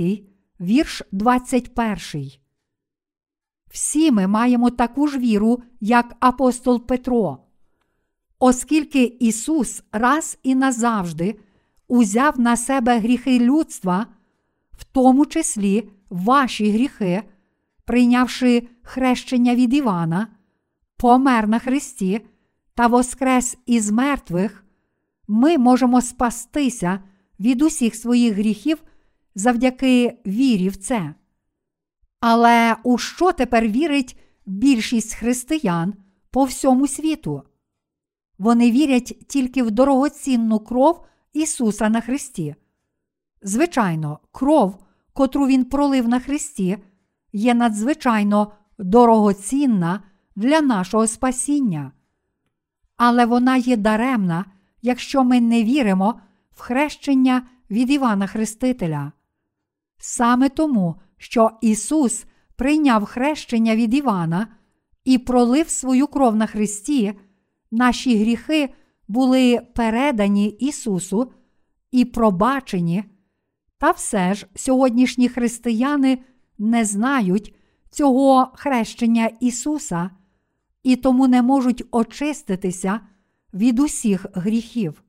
[0.60, 2.30] вірш 21.
[3.70, 7.38] Всі ми маємо таку ж віру, як апостол Петро.
[8.38, 11.40] Оскільки Ісус раз і назавжди
[11.88, 14.06] узяв на себе гріхи людства,
[14.80, 17.22] в тому числі ваші гріхи,
[17.84, 20.26] прийнявши хрещення від Івана,
[20.96, 22.20] помер на Христі
[22.74, 24.64] та воскрес із мертвих,
[25.28, 27.00] ми можемо спастися
[27.40, 28.82] від усіх своїх гріхів
[29.34, 31.14] завдяки вірі в це.
[32.20, 35.94] Але у що тепер вірить більшість християн
[36.30, 37.42] по всьому світу?
[38.38, 42.54] Вони вірять тільки в дорогоцінну кров Ісуса на Христі.
[43.42, 44.78] Звичайно, кров,
[45.12, 46.78] котру Він пролив на Христі,
[47.32, 50.02] є надзвичайно дорогоцінна
[50.36, 51.92] для нашого спасіння.
[52.96, 54.44] Але вона є даремна,
[54.82, 59.12] якщо ми не віримо в хрещення від Івана Хрестителя.
[59.98, 62.24] Саме тому, що Ісус
[62.56, 64.46] прийняв хрещення від Івана
[65.04, 67.14] і пролив свою кров на Христі,
[67.70, 68.74] наші гріхи
[69.08, 71.32] були передані Ісусу
[71.90, 73.04] і пробачені.
[73.80, 76.18] Та все ж сьогоднішні християни
[76.58, 77.54] не знають
[77.90, 80.10] цього хрещення Ісуса
[80.82, 83.00] і тому не можуть очиститися
[83.54, 85.02] від усіх гріхів.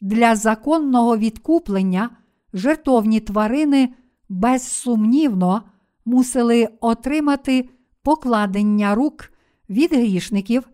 [0.00, 2.10] Для законного відкуплення
[2.52, 3.94] жертовні тварини
[4.28, 5.62] безсумнівно
[6.04, 7.68] мусили отримати
[8.02, 9.32] покладення рук
[9.70, 10.68] від грішників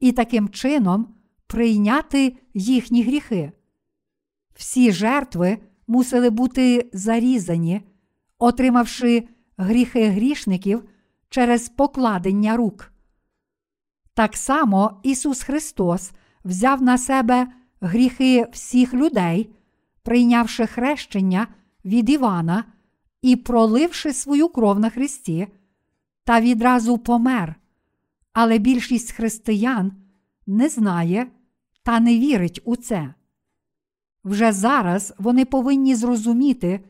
[0.00, 1.14] і таким чином
[1.46, 3.52] прийняти їхні гріхи.
[4.54, 5.58] Всі жертви
[5.90, 7.82] мусили бути зарізані,
[8.38, 10.84] отримавши гріхи грішників
[11.28, 12.92] через покладення рук.
[14.14, 16.12] Так само Ісус Христос
[16.44, 17.46] взяв на себе
[17.80, 19.50] гріхи всіх людей,
[20.02, 21.46] прийнявши хрещення
[21.84, 22.64] від Івана
[23.22, 25.48] і проливши свою кров на Христі,
[26.24, 27.54] та відразу помер.
[28.32, 29.92] Але більшість християн
[30.46, 31.26] не знає
[31.82, 33.14] та не вірить у це.
[34.24, 36.80] Вже зараз вони повинні зрозуміти,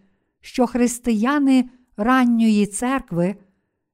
[0.40, 3.36] що християни ранньої церкви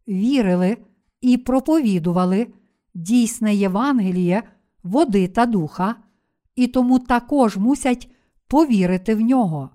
[0.08, 0.76] вірили
[1.20, 2.46] і проповідували
[2.94, 4.42] дійсне Євангеліє,
[4.82, 5.94] води та духа,
[6.56, 8.10] і тому також мусять
[8.48, 9.70] повірити в нього.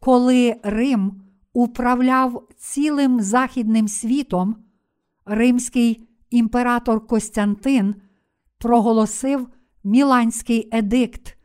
[0.00, 1.22] Коли Рим
[1.52, 4.56] управляв цілим західним світом,
[5.24, 7.94] римський імператор Костянтин
[8.58, 9.48] проголосив
[9.84, 11.36] Міланський едикт,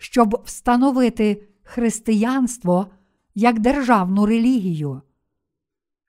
[0.00, 2.86] щоб встановити християнство
[3.34, 5.02] як державну релігію.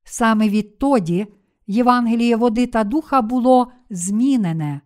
[0.04, 1.28] Саме відтоді
[1.68, 4.82] Євангеліє води та духа було змінене.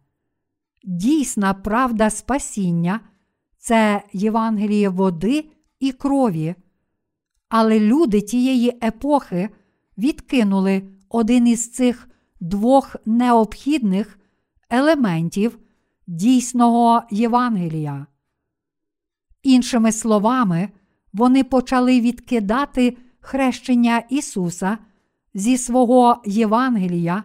[0.84, 3.00] Дійсна правда спасіння
[3.58, 5.50] це Євангеліє води
[5.80, 6.56] і крові.
[7.50, 9.50] Але люди тієї епохи
[9.98, 12.10] відкинули один із цих
[12.40, 14.20] двох необхідних
[14.70, 15.60] елементів
[16.08, 18.08] дійсного Євангелія.
[19.46, 20.70] Іншими словами,
[21.14, 24.78] вони почали відкидати хрещення Ісуса
[25.34, 27.24] зі свого Євангелія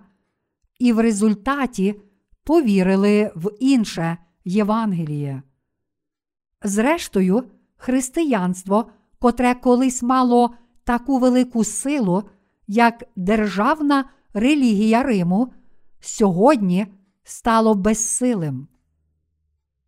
[0.79, 2.01] і в результаті
[2.45, 5.43] повірили в інше Євангеліє.
[6.63, 7.45] Зрештою,
[7.77, 12.23] християнство, котре колись мало таку велику силу,
[12.67, 15.53] як державна релігія Риму,
[16.01, 16.87] сьогодні
[17.25, 18.69] стало безсилим.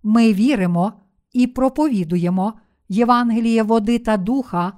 [0.02, 1.01] Ми віримо
[1.32, 2.54] і проповідуємо
[2.88, 4.72] Євангеліє води та духа,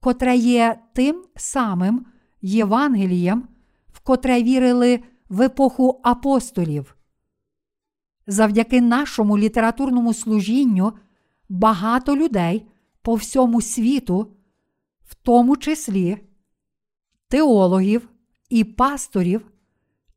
[0.00, 2.06] котре є тим самим
[2.42, 3.48] Євангелієм,
[3.92, 6.96] в котре вірили в епоху апостолів.
[8.26, 10.92] Завдяки нашому літературному служінню
[11.48, 12.66] багато людей
[13.02, 14.32] по всьому світу,
[15.04, 16.18] в тому числі
[17.28, 18.08] теологів
[18.48, 19.50] і пасторів,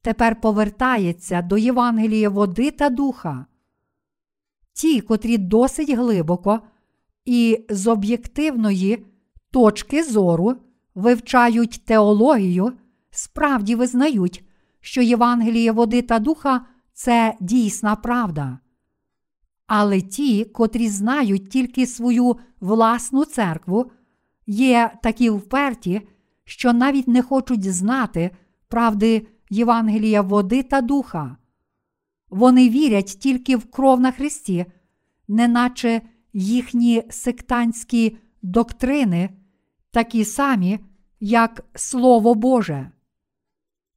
[0.02, 3.46] тепер повертається до Євангелія води та духа.
[4.74, 6.60] Ті, котрі досить глибоко
[7.26, 9.06] і з об'єктивної
[9.52, 10.56] точки зору
[10.96, 12.74] вивчають теологію,
[13.12, 14.44] справді визнають,
[14.80, 18.60] що Євангеліє води та духа це дійсна правда.
[19.68, 23.92] Але ті, котрі знають тільки свою власну церкву,
[24.48, 26.02] є такі вперті,
[26.44, 28.32] що навіть не хочуть знати
[28.68, 31.38] правди Євангелія води та духа.
[32.34, 34.66] Вони вірять тільки в кров на Христі,
[35.28, 36.02] неначе
[36.34, 39.30] їхні сектантські доктрини,
[39.92, 40.80] такі самі,
[41.20, 42.92] як Слово Боже.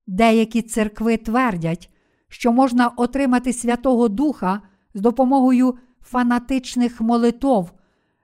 [0.07, 1.91] Деякі церкви твердять,
[2.29, 4.63] що можна отримати Святого Духа
[4.95, 7.73] з допомогою фанатичних молитов,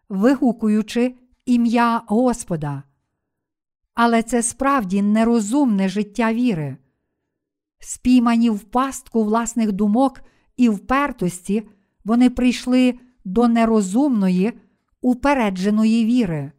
[0.09, 1.15] вигукуючи
[1.47, 2.83] ім'я Господа.
[3.95, 6.77] Але це справді нерозумне життя віри.
[7.85, 10.21] Спіймані в пастку власних думок
[10.57, 11.69] і впертості,
[12.05, 14.53] вони прийшли до нерозумної,
[15.01, 16.53] упередженої віри.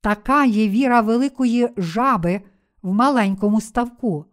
[0.00, 2.40] Така є віра великої жаби
[2.82, 4.24] в маленькому ставку.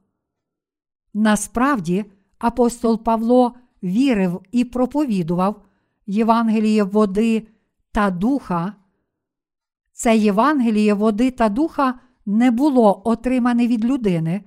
[1.13, 2.05] Насправді,
[2.37, 5.61] апостол Павло вірив і проповідував
[6.07, 7.47] Євангеліє води
[7.91, 8.73] та духа.
[9.91, 14.43] Це Євангеліє води та духа не було отримане від людини,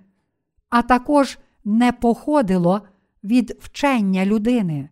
[0.70, 2.82] а також не походило
[3.24, 4.88] від вчення людини.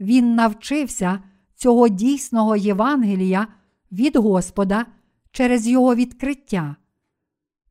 [0.00, 1.20] Він навчився
[1.54, 3.46] цього дійсного Євангелія
[3.92, 4.86] від Господа
[5.30, 6.76] через його відкриття.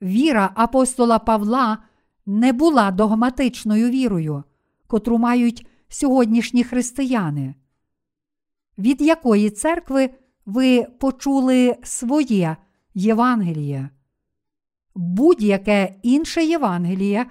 [0.02, 1.78] Віра апостола Павла
[2.26, 4.44] не була догматичною вірою,
[4.88, 7.56] котру мають сьогоднішні християни.
[8.78, 10.10] Від якої церкви
[10.46, 12.58] ви почули своє
[12.94, 13.90] Євангеліє?
[14.96, 17.26] Будь-яке інше Євангеліє,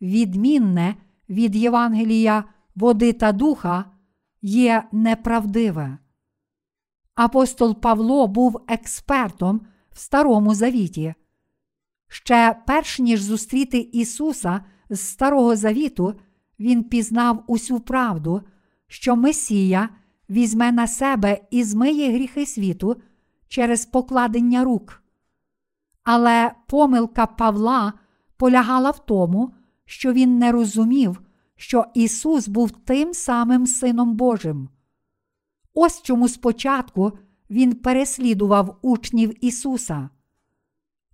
[0.00, 0.94] відмінне
[1.28, 3.84] від Євангелія води та духа,
[4.42, 5.98] є неправдиве.
[7.14, 11.14] Апостол Павло був експертом в Старому Завіті.
[12.08, 16.14] Ще перш ніж зустріти Ісуса з Старого Завіту,
[16.60, 18.42] Він пізнав усю правду,
[18.86, 19.88] що Месія
[20.30, 22.96] візьме на себе і змиє гріхи світу
[23.48, 25.02] через покладення рук.
[26.10, 27.92] Але помилка Павла
[28.36, 29.54] полягала в тому,
[29.84, 31.22] що він не розумів,
[31.56, 34.68] що Ісус був тим самим Сином Божим.
[35.74, 37.12] Ось чому спочатку
[37.50, 40.10] Він переслідував учнів Ісуса.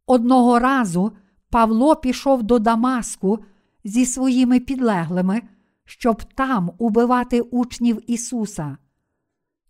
[0.06, 1.12] Одного разу
[1.50, 3.38] Павло пішов до Дамаску
[3.84, 5.42] зі своїми підлеглими,
[5.84, 8.76] щоб там убивати учнів Ісуса.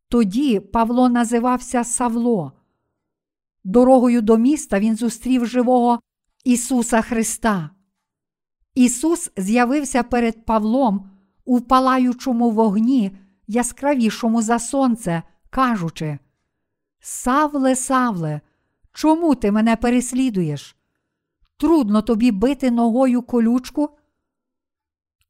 [0.09, 2.53] Тоді Павло називався Савло.
[3.65, 6.01] Дорогою до міста він зустрів живого
[6.45, 7.71] Ісуса Христа.
[8.75, 11.11] Ісус з'явився перед Павлом
[11.45, 13.17] у палаючому вогні,
[13.47, 16.19] яскравішому за сонце, кажучи:
[17.01, 18.41] Савле, Савле,
[18.93, 20.77] чому ти мене переслідуєш?
[21.57, 23.91] Трудно тобі бити ногою колючку?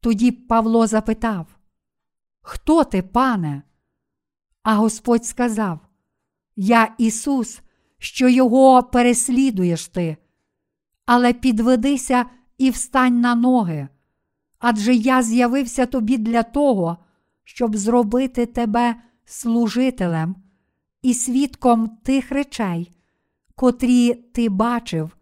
[0.00, 1.46] Тоді Павло запитав:
[2.40, 3.62] Хто ти, пане?
[4.62, 5.78] А Господь сказав:
[6.56, 7.60] Я Ісус,
[8.04, 10.16] що Його переслідуєш ти,
[11.06, 12.26] але підведися
[12.58, 13.88] і встань на ноги,
[14.58, 16.98] адже я з'явився тобі для того,
[17.44, 18.94] щоб зробити тебе
[19.24, 20.36] служителем
[21.02, 22.92] і свідком тих речей,
[23.54, 25.16] котрі ти бачив,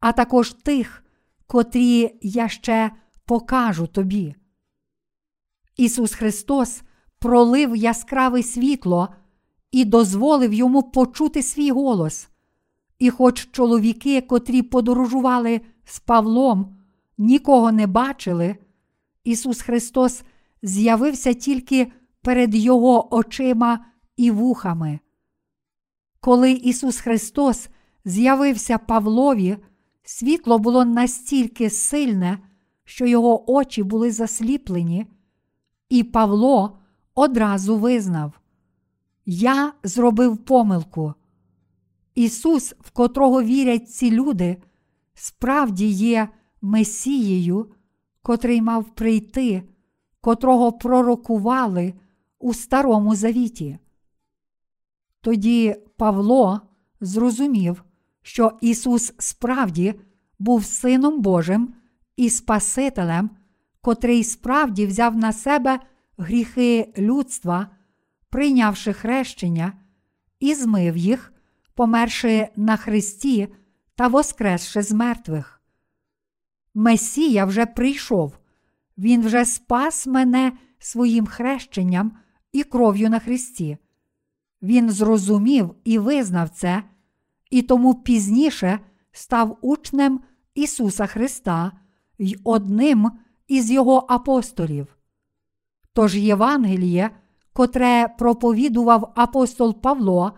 [0.00, 1.04] а також тих,
[1.46, 2.90] котрі я ще
[3.24, 4.34] покажу тобі.
[5.76, 6.82] Ісус Христос
[7.18, 9.14] пролив яскраве світло
[9.74, 12.28] і дозволив йому почути свій голос.
[12.98, 16.76] І, хоч чоловіки, котрі подорожували з Павлом,
[17.18, 18.56] нікого не бачили,
[19.24, 20.22] Ісус Христос
[20.62, 21.92] з'явився тільки
[22.22, 23.86] перед Його очима
[24.16, 24.98] і вухами.
[26.20, 27.68] Коли Ісус Христос
[28.04, 29.56] з'явився Павлові,
[30.04, 32.38] світло було настільки сильне,
[32.84, 35.06] що його очі були засліплені,
[35.88, 36.78] і Павло
[37.14, 38.40] одразу визнав:
[39.26, 41.14] Я зробив помилку.
[42.14, 44.56] Ісус, в котрого вірять ці люди,
[45.14, 46.28] справді є
[46.62, 47.72] Месією,
[48.22, 49.62] котрий мав прийти,
[50.20, 51.94] котрого пророкували
[52.38, 53.78] у Старому Завіті.
[55.20, 56.60] Тоді Павло
[57.00, 57.84] зрозумів,
[58.22, 59.94] що Ісус справді
[60.38, 61.74] був Сином Божим
[62.16, 63.30] і Спасителем,
[63.80, 65.80] котрий справді взяв на себе
[66.16, 67.68] гріхи людства,
[68.34, 69.72] прийнявши хрещення,
[70.40, 71.32] і змив їх,
[71.74, 73.48] померши на Христі
[73.94, 75.62] та воскресши з мертвих.
[76.74, 78.38] Месія вже прийшов,
[78.98, 82.16] Він вже спас мене своїм хрещенням
[82.52, 83.76] і кров'ю на Христі.
[84.62, 86.82] Він зрозумів і визнав це,
[87.50, 88.78] і тому пізніше
[89.12, 90.20] став учнем
[90.54, 91.72] Ісуса Христа
[92.18, 93.10] й одним
[93.48, 94.96] із Його апостолів.
[95.92, 97.10] Тож Євангеліє,
[97.54, 100.32] котре проповідував апостол Павло,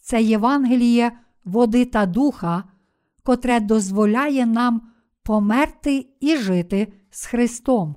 [0.00, 1.12] це Євангеліє
[1.44, 2.64] води та духа,
[3.22, 4.82] котре дозволяє нам
[5.22, 7.96] померти і жити з Христом.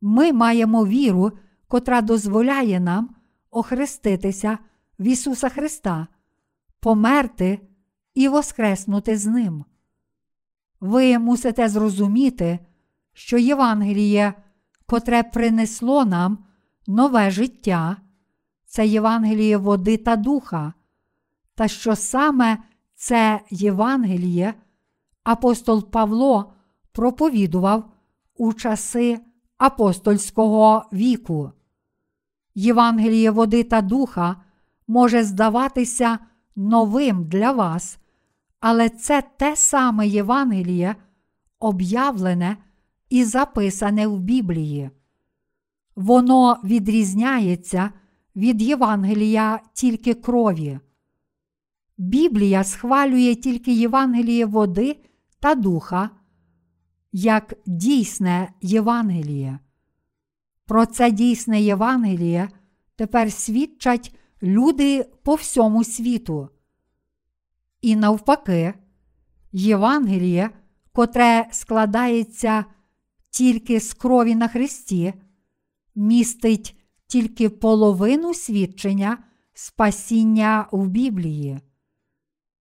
[0.00, 1.32] Ми маємо віру,
[1.68, 3.14] котра дозволяє нам
[3.50, 4.58] охреститися
[4.98, 6.06] в Ісуса Христа,
[6.80, 7.60] померти
[8.14, 9.64] і воскреснути з Ним.
[10.80, 12.58] Ви мусите зрозуміти,
[13.12, 14.34] що Євангеліє,
[14.86, 16.45] котре принесло нам
[16.86, 17.96] нове життя,
[18.66, 20.72] це Євангеліє води та духа,
[21.54, 22.58] та що саме
[22.94, 24.54] це Євангеліє
[25.24, 26.52] апостол Павло
[26.92, 27.90] проповідував
[28.36, 29.20] у часи
[29.58, 31.52] апостольського віку.
[32.54, 34.36] Євангеліє води та духа
[34.86, 36.18] може здаватися
[36.56, 37.98] новим для вас,
[38.60, 40.96] але це те саме Євангеліє,
[41.58, 42.56] об'явлене
[43.10, 44.90] і записане в Біблії.
[45.96, 47.90] Воно відрізняється
[48.36, 50.80] від Євангелія тільки крові.
[51.98, 54.96] Біблія схвалює тільки Євангеліє води
[55.40, 56.10] та духа
[57.12, 59.58] як дійсне Євангеліє.
[60.66, 62.48] Про це дійсне Євангеліє
[62.96, 66.48] тепер свідчать люди по всьому світу.
[67.80, 68.74] І навпаки,
[69.52, 70.50] Євангеліє,
[70.92, 72.64] котре складається
[73.30, 75.14] тільки з крові на Христі,
[75.96, 79.18] містить тільки половину свідчення
[79.54, 81.60] спасіння в Біблії.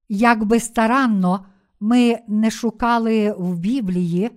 [0.08, 1.46] Як би старанно
[1.80, 4.30] ми не шукали в Біблії,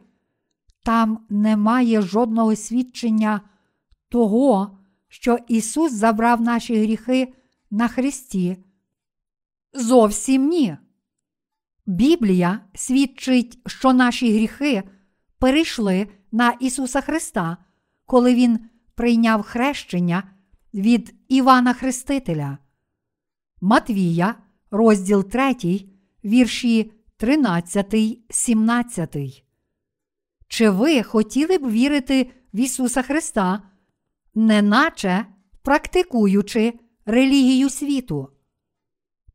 [0.84, 3.42] там немає жодного свідчення
[4.10, 7.34] того, що Ісус забрав наші гріхи
[7.72, 8.58] на Христі.
[9.74, 10.78] Зовсім ні.
[11.86, 14.84] Біблія свідчить, що наші гріхи
[15.40, 17.58] перейшли на Ісуса Христа,
[18.06, 18.60] коли Він
[18.98, 20.24] прийняв хрещення
[20.74, 22.58] від Івана Хрестителя.
[23.62, 24.36] Матвія,
[24.72, 25.56] розділ 3,
[26.26, 27.96] вірші 13,
[28.30, 29.44] 17.
[30.48, 33.62] Чи ви хотіли б вірити в Ісуса Христа,
[34.36, 35.26] неначе
[35.62, 36.74] практикуючи
[37.06, 38.30] релігію світу?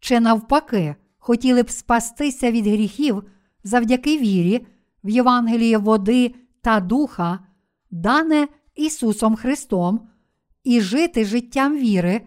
[0.01, 3.22] Чи навпаки, хотіли б спастися від гріхів
[3.64, 4.66] завдяки вірі
[5.05, 7.39] в Євангеліє води та духа,
[7.90, 10.09] дане Ісусом Христом,
[10.65, 12.20] і жити життям віри,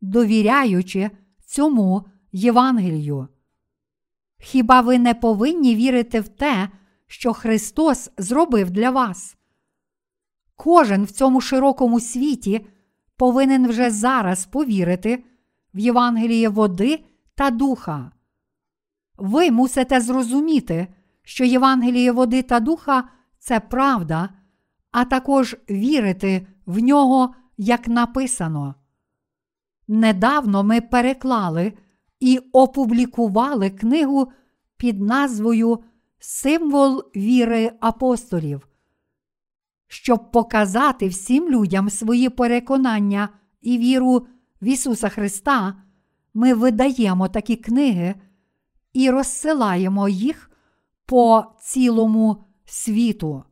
[0.00, 1.10] довіряючи
[1.52, 3.28] цьому Євангелію?
[4.38, 6.68] Хіба ви не повинні вірити в те,
[7.06, 9.36] що Христос зробив для вас?
[10.56, 12.66] Кожен в цьому широкому світі
[13.16, 15.24] повинен вже зараз повірити
[15.74, 17.04] в Євангеліє води
[17.34, 18.12] та духа.
[19.16, 20.86] Ви мусите зрозуміти,
[21.22, 23.04] що Євангеліє води та духа
[23.38, 24.28] це правда,
[24.92, 28.74] а також вірити в нього, як написано.
[29.88, 31.72] Недавно ми переклали
[32.20, 34.32] і опублікували книгу
[34.76, 35.78] під назвою
[36.18, 38.68] Символ віри апостолів,
[39.88, 43.28] щоб показати всім людям свої переконання
[43.60, 44.26] і віру
[44.62, 45.82] в Ісуса Христа,
[46.34, 48.14] ми видаємо такі книги
[48.92, 50.50] і розсилаємо їх
[51.06, 53.44] по цілому світу.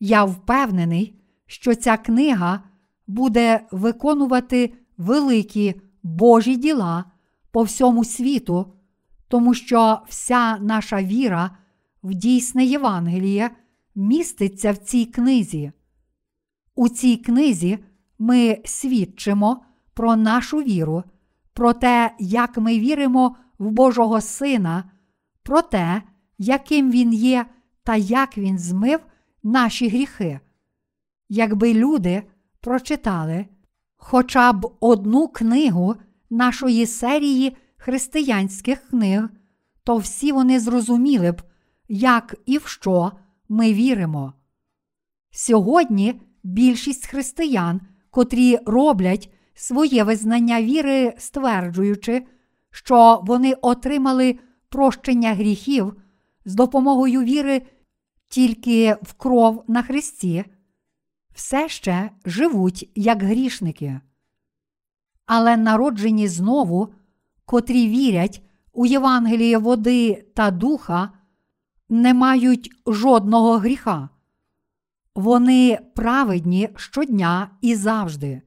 [0.00, 2.62] Я впевнений, що ця книга
[3.06, 7.04] буде виконувати великі Божі діла
[7.50, 8.74] по всьому світу,
[9.28, 11.50] тому що вся наша віра
[12.02, 13.50] в дійсне Євангеліє
[13.94, 15.72] міститься в цій книзі.
[16.74, 17.78] У цій книзі
[18.18, 19.64] ми свідчимо
[19.94, 21.02] про нашу віру,
[21.52, 24.90] про те, як ми віримо в Божого Сина,
[25.42, 26.02] про те,
[26.38, 27.46] яким Він є
[27.82, 29.00] та як Він змив
[29.42, 30.40] наші гріхи.
[31.28, 32.22] Якби люди
[32.60, 33.46] прочитали
[33.96, 35.96] хоча б одну книгу
[36.30, 39.28] нашої серії християнських книг,
[39.84, 41.42] то всі вони зрозуміли б,
[41.88, 43.12] як і в що
[43.48, 44.32] ми віримо.
[45.30, 52.26] Сьогодні більшість християн, котрі роблять своє визнання віри, стверджуючи,
[52.70, 54.38] що вони отримали
[54.68, 55.96] прощення гріхів
[56.44, 57.62] з допомогою віри
[58.28, 60.44] тільки в кров на Христі,
[61.34, 64.00] все ще живуть як грішники.
[65.26, 66.88] Але народжені знову,
[67.44, 68.42] котрі вірять
[68.72, 71.10] у Євангеліє води та духа,
[71.88, 74.08] не мають жодного гріха.
[75.14, 78.42] Вони праведні щодня і завжди.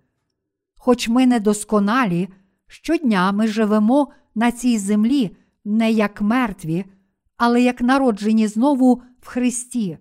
[0.77, 2.29] Хоч ми недосконалі,
[2.67, 5.35] щодня ми живемо на цій землі
[5.65, 6.85] не як мертві,
[7.37, 9.97] але як народжені знову в Христі.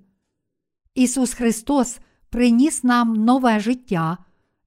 [0.95, 1.99] Ісус Христос
[2.31, 4.19] приніс нам нове життя,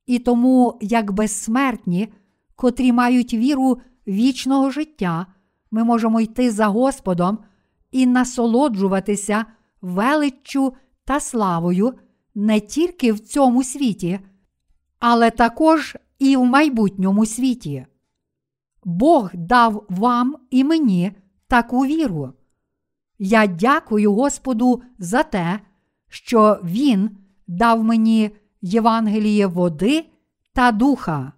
[0.05, 2.13] і тому, як безсмертні,
[2.55, 5.25] котрі мають віру вічного життя,
[5.71, 7.37] ми можемо йти за Господом
[7.91, 9.45] і насолоджуватися
[9.81, 10.73] величчю
[11.05, 11.93] та славою
[12.35, 14.19] не тільки в цьому світі,
[14.99, 17.85] але також і в майбутньому світі.
[18.83, 21.11] Бог дав вам і мені
[21.47, 22.33] таку віру.
[23.25, 25.59] Я дякую Господу за те,
[26.09, 27.17] що Він
[27.47, 28.31] дав мені
[28.61, 30.05] Євангеліє води
[30.53, 31.31] та духа.